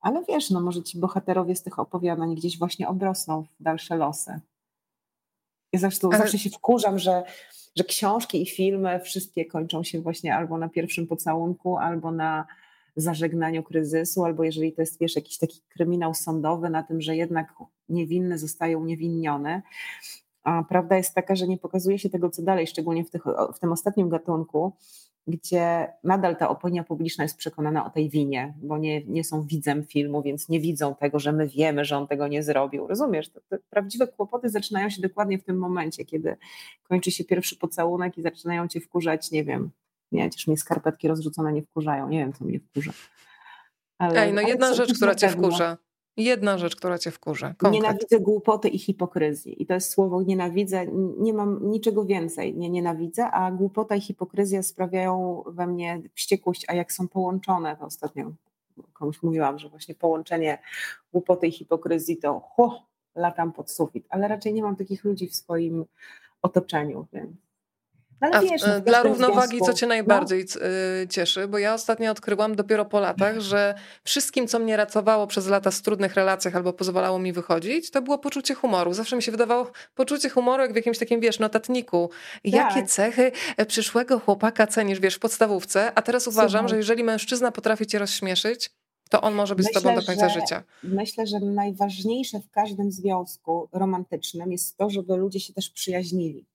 [0.00, 4.40] Ale wiesz, no może ci bohaterowie z tych opowiadań gdzieś właśnie obrosną w dalsze losy.
[5.72, 6.18] Ja zresztą Ale...
[6.18, 7.24] zawsze się wkurzam, że,
[7.76, 12.46] że książki i filmy wszystkie kończą się właśnie albo na pierwszym pocałunku, albo na
[12.96, 17.54] zażegnaniu kryzysu, albo jeżeli to jest, wiesz, jakiś taki kryminał sądowy na tym, że jednak
[17.88, 19.62] niewinny zostaje uniewinniony.
[20.44, 23.24] A prawda jest taka, że nie pokazuje się tego, co dalej, szczególnie w, tych,
[23.54, 24.72] w tym ostatnim gatunku,
[25.26, 29.84] gdzie nadal ta opinia publiczna jest przekonana o tej winie, bo nie, nie są widzem
[29.84, 32.86] filmu, więc nie widzą tego, że my wiemy, że on tego nie zrobił.
[32.86, 33.28] Rozumiesz?
[33.28, 36.36] Te, te prawdziwe kłopoty zaczynają się dokładnie w tym momencie, kiedy
[36.82, 39.70] kończy się pierwszy pocałunek i zaczynają cię wkurzać, nie wiem,
[40.12, 42.92] nie, chociaż mnie skarpetki rozrzucone nie wkurzają, nie wiem, co mnie wkurza.
[43.98, 45.76] Ale, Ej, no jedna rzecz, która cię wkurza.
[46.18, 47.48] Jedna rzecz, która cię wkurza.
[47.48, 47.72] Konkret.
[47.72, 49.62] Nienawidzę głupoty i hipokryzji.
[49.62, 50.86] I to jest słowo nienawidzę.
[51.18, 52.56] Nie mam niczego więcej.
[52.56, 57.84] Nie nienawidzę, a głupota i hipokryzja sprawiają we mnie wściekłość, a jak są połączone, to
[57.84, 58.32] ostatnio
[58.92, 60.58] komuś mówiłam, że właśnie połączenie
[61.12, 62.82] głupoty i hipokryzji to ho,
[63.14, 64.06] latam pod sufit.
[64.10, 65.84] Ale raczej nie mam takich ludzi w swoim
[66.42, 67.47] otoczeniu, więc
[68.20, 69.66] no, ale wiesz, no, dla równowagi, związku.
[69.66, 69.88] co cię no.
[69.88, 70.60] najbardziej no.
[71.10, 71.48] cieszy?
[71.48, 75.82] Bo ja ostatnio odkryłam dopiero po latach, że wszystkim, co mnie ratowało przez lata z
[75.82, 78.94] trudnych relacjach albo pozwalało mi wychodzić, to było poczucie humoru.
[78.94, 82.10] Zawsze mi się wydawało poczucie humoru jak w jakimś takim, wiesz, notatniku.
[82.44, 82.90] Jakie tak.
[82.90, 85.92] cechy e, przyszłego chłopaka cenisz, wiesz, w podstawówce?
[85.94, 86.68] A teraz uważam, Słuchaj.
[86.68, 88.70] że jeżeli mężczyzna potrafi cię rozśmieszyć,
[89.10, 90.62] to on może być myślę, z tobą do końca że, życia.
[90.82, 96.46] Myślę, że najważniejsze w każdym związku romantycznym jest to, żeby ludzie się też przyjaźnili.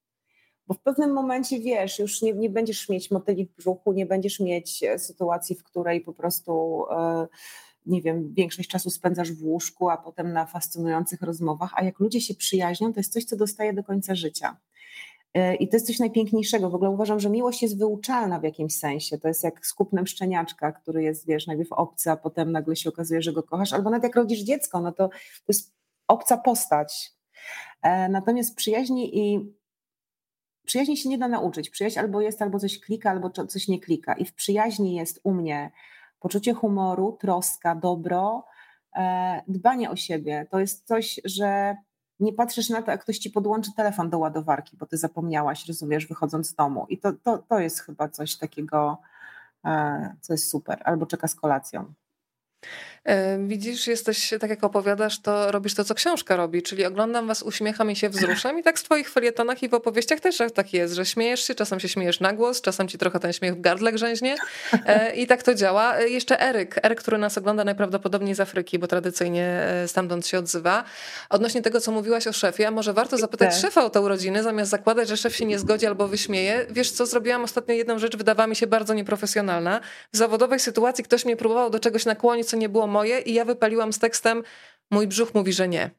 [0.68, 4.39] Bo w pewnym momencie wiesz, już nie, nie będziesz mieć motyli w brzuchu, nie będziesz
[4.39, 6.84] mieć e, sytuacji, w której po prostu.
[6.91, 7.28] E,
[7.86, 12.22] nie wiem, większość czasu spędzasz w łóżku, a potem na fascynujących rozmowach, a jak ludzie
[12.22, 14.57] się przyjaźnią, to jest coś, co dostaje do końca życia.
[15.34, 16.70] E, I to jest coś najpiękniejszego.
[16.70, 19.18] W ogóle uważam, że miłość jest wyuczalna w jakimś sensie.
[19.18, 22.89] To jest jak z kupnem szczeniaczka, który jest, wiesz, najpierw obcy, a potem nagle się
[22.89, 23.74] okazuje, że go kochasz.
[23.74, 25.74] Albo nawet jak rodzisz dziecko, no to to jest
[26.07, 27.11] obca postać.
[28.09, 29.53] Natomiast przyjaźni i
[30.66, 31.70] przyjaźni się nie da nauczyć.
[31.70, 34.14] Przyjaźń albo jest, albo coś klika, albo coś nie klika.
[34.14, 35.72] I w przyjaźni jest u mnie
[36.20, 38.45] poczucie humoru, troska, dobro,
[38.95, 40.47] e, dbanie o siebie.
[40.51, 41.76] To jest coś, że
[42.20, 46.07] nie patrzysz na to, jak ktoś ci podłączy telefon do ładowarki, bo ty zapomniałaś, rozumiesz,
[46.07, 46.86] wychodząc z domu.
[46.89, 48.97] I to, to, to jest chyba coś takiego,
[49.66, 50.82] e, co jest super.
[50.86, 51.93] Albo czeka z kolacją.
[53.05, 57.43] E, widzisz, jesteś, tak jak opowiadasz, to robisz to, co książka robi, czyli oglądam was,
[57.43, 60.93] uśmiecham i się wzruszam i tak w twoich felietonach i w opowieściach też tak jest,
[60.93, 63.91] że śmiejesz się, czasem się śmiejesz na głos, czasem ci trochę ten śmiech w gardle
[63.91, 64.36] grzęźnie
[64.86, 65.97] e, i tak to działa.
[65.97, 70.84] E, jeszcze Eryk, Eryk, który nas ogląda najprawdopodobniej z Afryki, bo tradycyjnie stamtąd się odzywa.
[71.30, 75.07] Odnośnie tego, co mówiłaś o szefie, może warto zapytać szefa o te urodziny, zamiast zakładać,
[75.09, 76.66] że szef się nie zgodzi albo wyśmieje.
[76.70, 79.80] Wiesz co, zrobiłam ostatnio jedną rzecz, wydawała mi się bardzo nieprofesjonalna.
[80.14, 83.45] W zawodowej sytuacji ktoś mnie próbował do czegoś nakłonić, co nie było moje i ja
[83.45, 84.43] wypaliłam z tekstem
[84.91, 85.89] mój brzuch mówi, że nie.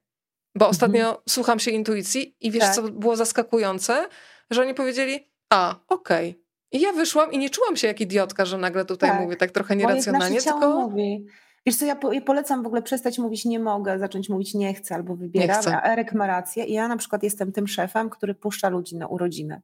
[0.54, 1.16] Bo ostatnio mhm.
[1.28, 2.74] słucham się intuicji i wiesz, tak.
[2.74, 4.08] co było zaskakujące?
[4.50, 6.30] Że oni powiedzieli, a, okej.
[6.30, 6.42] Okay.
[6.72, 9.20] I ja wyszłam i nie czułam się jak idiotka, że nagle tutaj tak.
[9.20, 10.80] mówię tak trochę nieracjonalnie, tylko...
[10.80, 11.26] Mówi.
[11.66, 14.74] Wiesz co, ja, po, ja, polecam w ogóle przestać mówić nie mogę, zacząć mówić nie
[14.74, 15.76] chcę albo wybieram, chcę.
[15.76, 19.06] a Erek ma rację i ja na przykład jestem tym szefem, który puszcza ludzi na
[19.06, 19.62] urodziny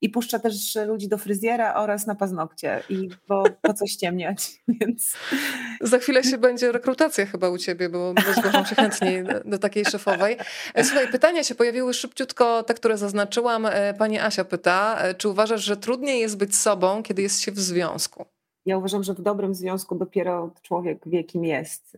[0.00, 5.16] i puszcza też ludzi do fryzjera oraz na paznokcie i bo po co ściemniać, więc...
[5.80, 9.58] Za chwilę się będzie rekrutacja chyba u ciebie, bo, bo zgłaszam się chętniej do, do
[9.58, 10.36] takiej szefowej.
[10.74, 13.66] E, słuchaj, pytania się pojawiły szybciutko, te, które zaznaczyłam.
[13.66, 17.52] E, pani Asia pyta, e, czy uważasz, że trudniej jest być sobą, kiedy jest się
[17.52, 18.39] w związku?
[18.66, 21.96] Ja uważam, że w dobrym związku dopiero człowiek wie, kim jest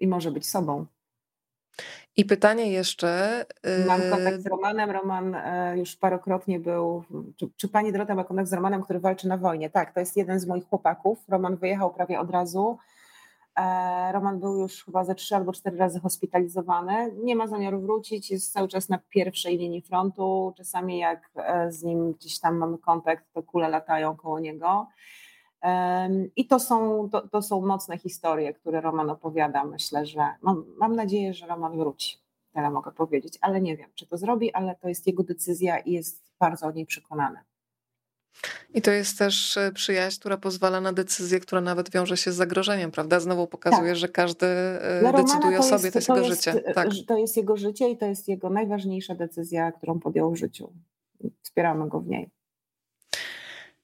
[0.00, 0.86] i może być sobą.
[2.16, 3.44] I pytanie jeszcze.
[3.86, 4.90] Mam kontakt z Romanem.
[4.90, 7.04] Roman e, już parokrotnie był.
[7.36, 9.70] Czy, czy pani Dorota ma kontakt z Romanem, który walczy na wojnie?
[9.70, 11.18] Tak, to jest jeden z moich chłopaków.
[11.28, 12.78] Roman wyjechał prawie od razu.
[13.56, 17.12] E, Roman był już chyba ze trzy albo cztery razy hospitalizowany.
[17.24, 20.52] Nie ma zamiaru wrócić, jest cały czas na pierwszej linii frontu.
[20.56, 24.86] Czasami jak e, z nim gdzieś tam mamy kontakt, to kule latają koło niego.
[26.36, 29.64] I to są, to, to, są mocne historie, które Roman opowiada.
[29.64, 32.18] Myślę, że mam, mam nadzieję, że Roman wróci.
[32.54, 35.92] Tyle mogę powiedzieć, ale nie wiem, czy to zrobi, ale to jest jego decyzja i
[35.92, 37.38] jest bardzo o niej przekonany.
[38.74, 42.34] I to jest też e, przyjaźń, która pozwala na decyzję, która nawet wiąże się z
[42.34, 43.20] zagrożeniem, prawda?
[43.20, 43.96] Znowu pokazuje, tak.
[43.96, 46.72] że każdy e, Dla decyduje o sobie, to jest, to jego jest, życie.
[46.74, 46.88] Tak.
[47.08, 50.72] To jest jego życie i to jest jego najważniejsza decyzja, którą podjął w życiu.
[51.42, 52.30] Wspieramy go w niej.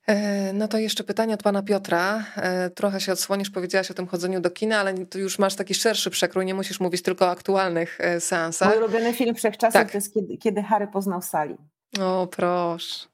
[0.09, 2.24] E, no to jeszcze pytanie od pana Piotra.
[2.36, 5.74] E, trochę się odsłonisz, powiedziałaś o tym chodzeniu do kina, ale tu już masz taki
[5.74, 8.68] szerszy przekrój, nie musisz mówić tylko o aktualnych e, seansach.
[8.68, 9.90] Mój ulubiony film wszechczasów tak.
[9.90, 11.57] to jest kiedy, kiedy Harry poznał Sally.
[12.01, 13.09] O, proszę.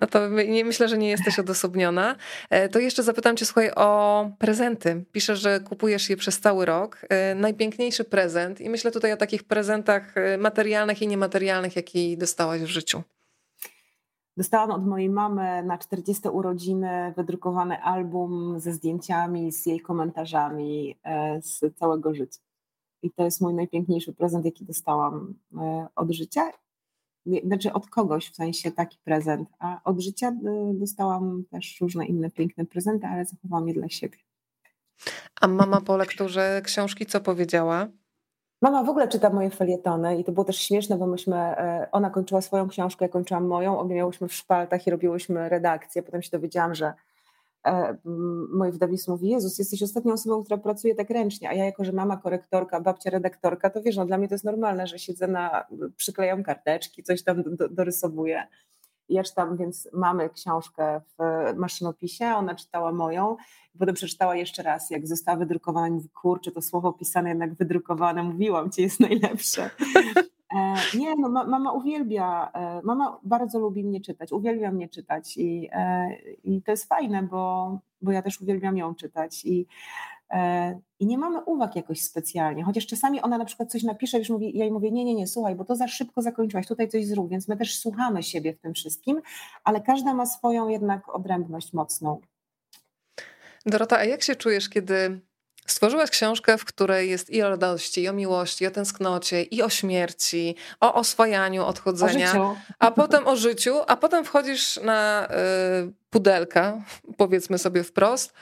[0.00, 2.16] No to nie, myślę, że nie jesteś odosobniona.
[2.72, 5.04] To jeszcze zapytam cię, słuchaj, o prezenty.
[5.12, 7.00] Piszesz, że kupujesz je przez cały rok.
[7.36, 13.02] Najpiękniejszy prezent i myślę tutaj o takich prezentach materialnych i niematerialnych, jaki dostałaś w życiu.
[14.36, 21.42] Dostałam od mojej mamy na 40 urodziny wydrukowany album ze zdjęciami, z jej komentarzami e,
[21.42, 22.40] z całego życia.
[23.02, 26.50] I to jest mój najpiękniejszy prezent, jaki dostałam e, od życia.
[27.44, 30.34] Znaczy od kogoś w sensie taki prezent, a od życia e,
[30.74, 34.18] dostałam też różne inne piękne prezenty, ale zachowałam je dla siebie.
[35.40, 37.88] A mama po lekturze książki co powiedziała?
[38.62, 42.10] Mama w ogóle czyta moje felietony i to było też śmieszne, bo myśmy, e, ona
[42.10, 46.02] kończyła swoją książkę, ja kończyłam moją, obie miałyśmy w szpaltach i robiłyśmy redakcję.
[46.02, 46.94] Potem się dowiedziałam, że
[47.66, 47.96] e,
[48.52, 51.92] moje wydawnictwo mówi, Jezus, jesteś ostatnią osobą, która pracuje tak ręcznie, a ja jako, że
[51.92, 55.66] mama korektorka, babcia redaktorka, to wiesz, no dla mnie to jest normalne, że siedzę na,
[55.96, 58.46] przyklejam karteczki, coś tam dorysowuję.
[59.08, 61.22] Ja czytam więc mamy książkę w
[61.56, 63.36] maszynopisie, ona czytała moją
[63.74, 68.22] i potem przeczytała jeszcze raz, jak została wydrukowana, mówi, kurczę, to słowo pisane jednak wydrukowane,
[68.22, 69.70] mówiłam ci, jest najlepsze.
[70.56, 75.68] E, nie, no mama uwielbia, e, mama bardzo lubi mnie czytać, uwielbia mnie czytać i,
[75.72, 76.08] e,
[76.44, 79.66] i to jest fajne, bo, bo ja też uwielbiam ją czytać i
[80.98, 84.58] I nie mamy uwag jakoś specjalnie, chociaż czasami ona na przykład coś napisze, już mówi,
[84.58, 87.30] ja jej mówię, nie, nie, nie, słuchaj, bo to za szybko zakończyłaś, tutaj coś zrób,
[87.30, 89.20] więc my też słuchamy siebie w tym wszystkim,
[89.64, 92.20] ale każda ma swoją jednak odrębność mocną.
[93.66, 95.20] Dorota, a jak się czujesz, kiedy
[95.66, 99.62] Stworzyłaś książkę, w której jest i o radości, i o miłości, i o tęsknocie, i
[99.62, 102.32] o śmierci, o oswajaniu odchodzenia,
[102.78, 105.28] a potem o życiu, a potem wchodzisz na
[105.86, 106.82] y, pudelka,
[107.16, 108.32] powiedzmy sobie wprost,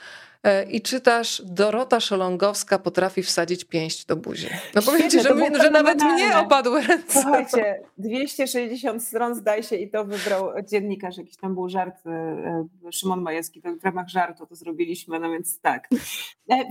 [0.69, 4.47] i czytasz Dorota Szolongowska potrafi wsadzić pięść do buzi.
[4.75, 7.21] No powiem ci, że, mi, że nawet mnie opadły ręce.
[7.21, 12.11] Słuchajcie, 260 stron zdaje się i to wybrał dziennikarz, jakiś tam był żart, e,
[12.87, 15.89] e, Szymon Majewski, to w ramach żartu to zrobiliśmy, no więc tak.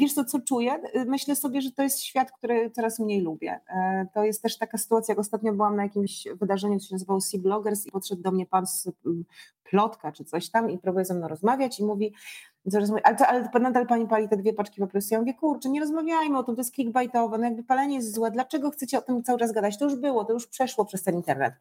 [0.00, 0.80] Wiesz co, co czuję?
[1.06, 3.60] Myślę sobie, że to jest świat, który coraz mniej lubię.
[4.14, 7.40] To jest też taka sytuacja, jak ostatnio byłam na jakimś wydarzeniu, co się nazywało Sea
[7.40, 8.88] Bloggers i podszedł do mnie pan z
[9.64, 12.14] plotka czy coś tam i próbuje ze mną rozmawiać i mówi,
[13.04, 15.10] ale, to, ale nadal pani pali te dwie paczki papierosów.
[15.10, 18.30] Ja mówię, kurczę, nie rozmawiajmy o tym, to jest clickbaitowe, no jakby palenie jest złe,
[18.30, 19.78] dlaczego chcecie o tym cały czas gadać?
[19.78, 21.54] To już było, to już przeszło przez ten internet.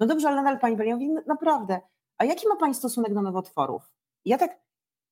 [0.00, 0.88] No dobrze, ale nadal pani pali.
[0.88, 1.80] Ja mówię, no, naprawdę,
[2.18, 3.82] a jaki ma pani stosunek do nowotworów?
[4.24, 4.58] Ja tak,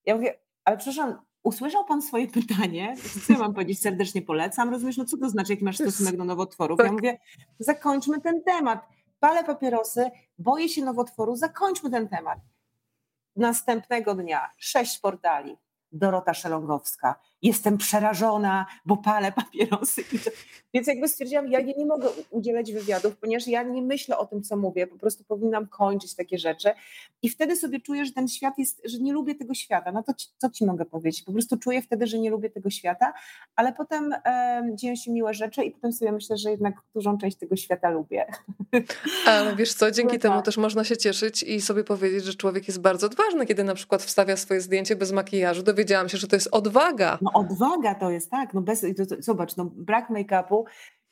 [0.07, 4.97] ja mówię, ale przepraszam, usłyszał Pan swoje pytanie, co ja mam powiedzieć, serdecznie polecam, rozumiesz,
[4.97, 6.79] no co to znaczy, jaki masz stosunek do nowotworów?
[6.79, 6.93] Ja tak.
[6.93, 7.19] mówię,
[7.59, 8.89] zakończmy ten temat,
[9.21, 12.39] palę papierosy, boję się nowotworu, zakończmy ten temat.
[13.37, 15.57] Następnego dnia sześć portali,
[15.93, 17.15] Dorota Szelongowska.
[17.43, 20.05] Jestem przerażona, bo palę papierosy.
[20.75, 24.57] Więc jakby stwierdziłam, ja nie, mogę udzielać wywiadów, ponieważ ja nie myślę o tym, co
[24.57, 26.71] mówię, po prostu powinnam kończyć takie rzeczy.
[27.23, 29.93] I wtedy sobie czuję, że ten świat jest, że nie lubię tego świata.
[29.93, 31.23] No to ci, co ci mogę powiedzieć?
[31.23, 33.13] Po prostu czuję wtedy, że nie lubię tego świata,
[33.57, 37.37] ale potem e, dzieją się miłe rzeczy i potem sobie myślę, że jednak dużą część
[37.37, 38.27] tego świata lubię.
[39.27, 42.81] Ale wiesz co, dzięki temu też można się cieszyć i sobie powiedzieć, że człowiek jest
[42.81, 45.63] bardzo odważny, kiedy na przykład wstawia swoje zdjęcie bez makijażu.
[45.63, 47.19] Dowiedziałam się, że to jest odwaga.
[47.27, 48.55] No odwaga to jest, tak.
[48.55, 48.87] No bez,
[49.19, 50.65] zobacz, no brak make-upu.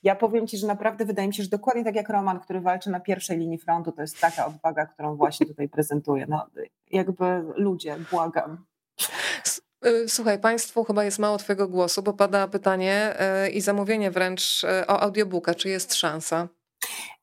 [0.03, 2.91] Ja powiem Ci, że naprawdę wydaje mi się, że dokładnie tak jak Roman, który walczy
[2.91, 6.27] na pierwszej linii frontu, to jest taka odwaga, którą właśnie tutaj prezentuję.
[6.29, 6.47] No
[6.91, 7.25] jakby
[7.57, 8.65] ludzie, błagam.
[9.87, 14.65] Y, słuchaj, Państwu chyba jest mało Twojego głosu, bo pada pytanie y, i zamówienie wręcz
[14.65, 15.55] y, o audiobooka.
[15.55, 16.49] Czy jest szansa?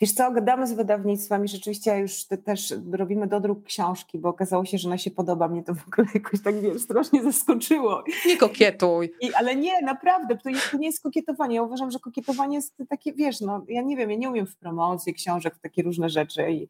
[0.02, 4.90] Wiesz co, gadamy z wydawnictwami, rzeczywiście już też robimy dodruk książki, bo okazało się, że
[4.90, 5.48] ona się podoba.
[5.48, 8.04] Mnie to w ogóle jakoś tak, wiesz, strasznie zaskoczyło.
[8.26, 9.14] Nie kokietuj.
[9.22, 11.56] I, ale nie, naprawdę, to, to nie jest kokietowanie.
[11.56, 14.56] Ja uważam, że kokietowanie jest takie, wiesz, no ja nie wiem, ja nie umiem w
[14.56, 16.68] promocji książek, takie różne rzeczy i,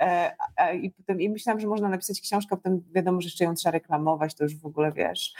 [0.00, 3.54] e, e, i, potem, i myślałam, że można napisać książkę, potem wiadomo, że jeszcze ją
[3.54, 5.34] trzeba reklamować, to już w ogóle, wiesz.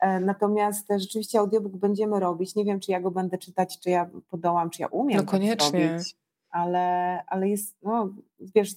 [0.00, 2.54] E, natomiast rzeczywiście audiobook będziemy robić.
[2.54, 5.18] Nie wiem, czy ja go będę czytać, czy ja podołam, czy ja umiem.
[5.18, 5.88] No koniecznie.
[5.88, 6.19] Robić
[6.50, 8.14] ale, ale jest, no
[8.54, 8.70] wiesz.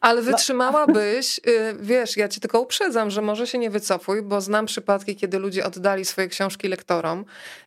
[0.00, 1.52] Ale no, wytrzymałabyś, no.
[1.80, 5.66] wiesz, ja cię tylko uprzedzam, że może się nie wycofuj, bo znam przypadki, kiedy ludzie
[5.66, 7.24] oddali swoje książki lektorom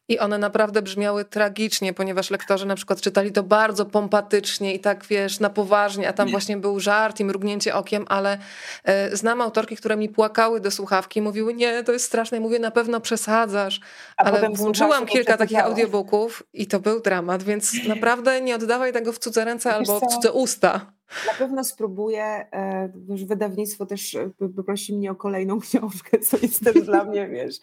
[0.09, 5.05] i one naprawdę brzmiały tragicznie, ponieważ lektorzy na przykład czytali to bardzo pompatycznie i tak,
[5.05, 8.37] wiesz, na poważnie, a tam właśnie był żart i mrugnięcie okiem, ale
[8.83, 12.71] e, znam autorki, które mi płakały do słuchawki, mówiły, nie, to jest straszne, mówię, na
[12.71, 13.79] pewno przesadzasz,
[14.17, 19.13] a ale włączyłam kilka takich audiobooków i to był dramat, więc naprawdę nie oddawaj tego
[19.13, 20.96] w cudze ręce albo w cudze usta.
[21.27, 26.63] Na pewno spróbuję, e, już wydawnictwo też e, poprosi mnie o kolejną książkę, co jest
[26.63, 27.59] też dla mnie, wiesz.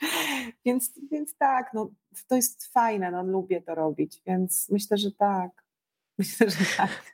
[0.65, 1.91] Więc, więc tak, no,
[2.29, 5.65] to jest fajne, no, lubię to robić, więc myślę, że tak.
[6.19, 7.14] Myślę, że tak.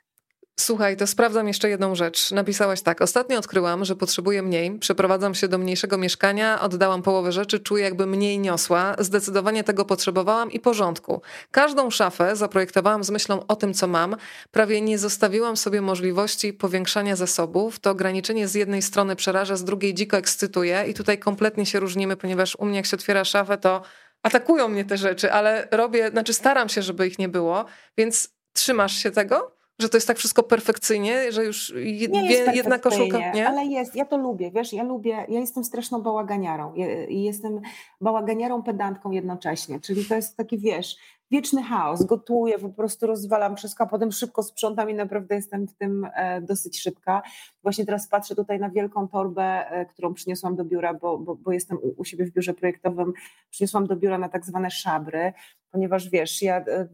[0.61, 2.31] Słuchaj, to sprawdzam jeszcze jedną rzecz.
[2.31, 3.01] Napisałaś tak.
[3.01, 4.79] Ostatnio odkryłam, że potrzebuję mniej.
[4.79, 8.95] Przeprowadzam się do mniejszego mieszkania, oddałam połowę rzeczy, czuję jakby mniej niosła.
[8.99, 11.21] Zdecydowanie tego potrzebowałam i porządku.
[11.51, 14.15] Każdą szafę zaprojektowałam z myślą o tym, co mam.
[14.51, 17.79] Prawie nie zostawiłam sobie możliwości powiększania zasobów.
[17.79, 22.17] To ograniczenie z jednej strony przeraża, z drugiej dziko ekscytuje i tutaj kompletnie się różnimy,
[22.17, 23.81] ponieważ u mnie jak się otwiera szafę, to
[24.23, 27.65] atakują mnie te rzeczy, ale robię, znaczy staram się, żeby ich nie było,
[27.97, 29.60] więc trzymasz się tego?
[29.81, 31.73] Że to jest tak wszystko perfekcyjnie, że już
[32.09, 33.47] nie jedna koszulka, nie?
[33.47, 36.73] Ale jest, ja to lubię, wiesz, ja lubię, ja jestem straszną bałaganiarą
[37.09, 37.61] i jestem
[38.01, 40.95] bałaganiarą pedantką jednocześnie, czyli to jest taki, wiesz,
[41.31, 45.73] wieczny chaos, gotuję, po prostu rozwalam wszystko, a potem szybko sprzątam i naprawdę jestem w
[45.73, 47.21] tym e, dosyć szybka.
[47.63, 51.51] Właśnie teraz patrzę tutaj na wielką torbę, e, którą przyniosłam do biura, bo, bo, bo
[51.51, 53.13] jestem u siebie w biurze projektowym,
[53.49, 55.33] przyniosłam do biura na tak zwane szabry,
[55.71, 56.87] ponieważ wiesz, ja e,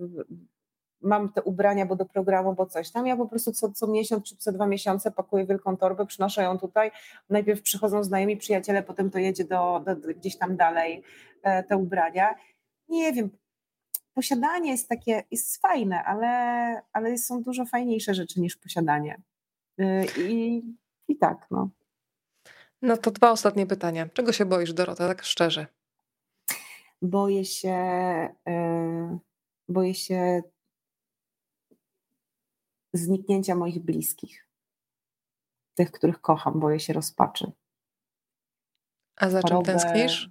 [1.01, 3.07] mam te ubrania, bo do programu, bo coś tam.
[3.07, 6.57] Ja po prostu co, co miesiąc czy co dwa miesiące pakuję wielką torbę, przynoszę ją
[6.57, 6.91] tutaj.
[7.29, 11.03] Najpierw przychodzą znajomi, przyjaciele, potem to jedzie do, do, do gdzieś tam dalej
[11.43, 12.35] e, te ubrania.
[12.89, 13.29] Nie wiem,
[14.13, 16.27] posiadanie jest takie, jest fajne, ale,
[16.93, 19.21] ale są dużo fajniejsze rzeczy niż posiadanie.
[19.79, 20.63] E, I,
[21.07, 21.69] i tak, no.
[22.81, 24.09] No to dwa ostatnie pytania.
[24.13, 25.67] Czego się boisz, Dorota, tak szczerze?
[27.01, 27.77] Boję się,
[28.45, 29.19] yy,
[29.69, 30.41] boję się
[32.93, 34.47] zniknięcia moich bliskich.
[35.75, 37.51] Tych, których kocham, boję się rozpaczy.
[39.15, 40.29] A za czym tęsknisz?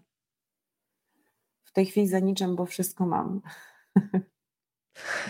[1.63, 3.41] W tej chwili za niczym, bo wszystko mam.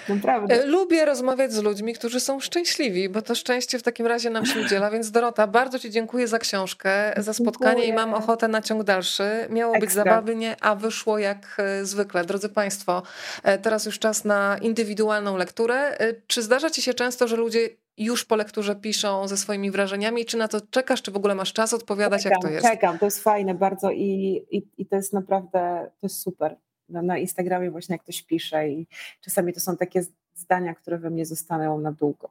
[0.08, 0.62] Naprawdę.
[0.62, 4.46] E, lubię rozmawiać z ludźmi, którzy są szczęśliwi, bo to szczęście w takim razie nam
[4.46, 4.90] się udziela.
[4.90, 7.88] Więc Dorota, bardzo Ci dziękuję za książkę, za spotkanie dziękuję.
[7.88, 9.46] i mam ochotę na ciąg dalszy.
[9.50, 9.86] Miało Ekstra.
[9.86, 12.24] być zabawnie, a wyszło jak e, zwykle.
[12.24, 13.02] Drodzy Państwo,
[13.42, 15.98] e, teraz już czas na indywidualną lekturę.
[16.26, 17.68] Czy zdarza Ci się często, że ludzie
[17.98, 20.24] już po lekturze piszą ze swoimi wrażeniami?
[20.24, 22.66] Czy na to czekasz, czy w ogóle masz czas odpowiadać, czekam, jak to jest?
[22.66, 26.56] Czekam, to jest fajne bardzo i, i, i to jest naprawdę, to jest super
[26.88, 28.86] na, Instagramie właśnie jak ktoś pisze i
[29.20, 30.02] czasami to są takie
[30.34, 32.30] zdania, które we mnie zostaną na długo.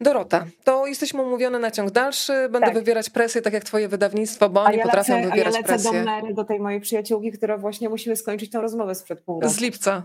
[0.00, 2.32] Dorota, to jesteśmy umówione na ciąg dalszy.
[2.32, 2.74] Będę tak.
[2.74, 5.68] wywierać presję, tak jak twoje wydawnictwo, bo oni ja potrafią lecę, wywierać a ja lecę
[5.68, 6.04] presję.
[6.28, 9.54] do do tej mojej przyjaciółki, która właśnie musimy skończyć tę rozmowę sprzed pół roku.
[9.54, 10.02] Z lipca.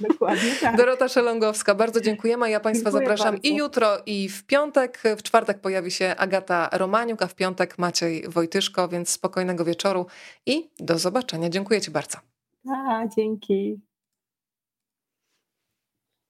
[0.00, 0.76] Dokładnie tak.
[0.76, 2.50] Dorota Szelongowska, bardzo dziękujemy.
[2.50, 3.48] Ja Państwa Dziękuję zapraszam bardzo.
[3.48, 5.02] i jutro, i w piątek.
[5.18, 10.06] W czwartek pojawi się Agata Romaniuk, a w piątek Maciej Wojtyszko, więc spokojnego wieczoru
[10.46, 11.48] i do zobaczenia.
[11.48, 12.18] Dziękuję Ci bardzo.
[12.70, 13.80] A, dzięki.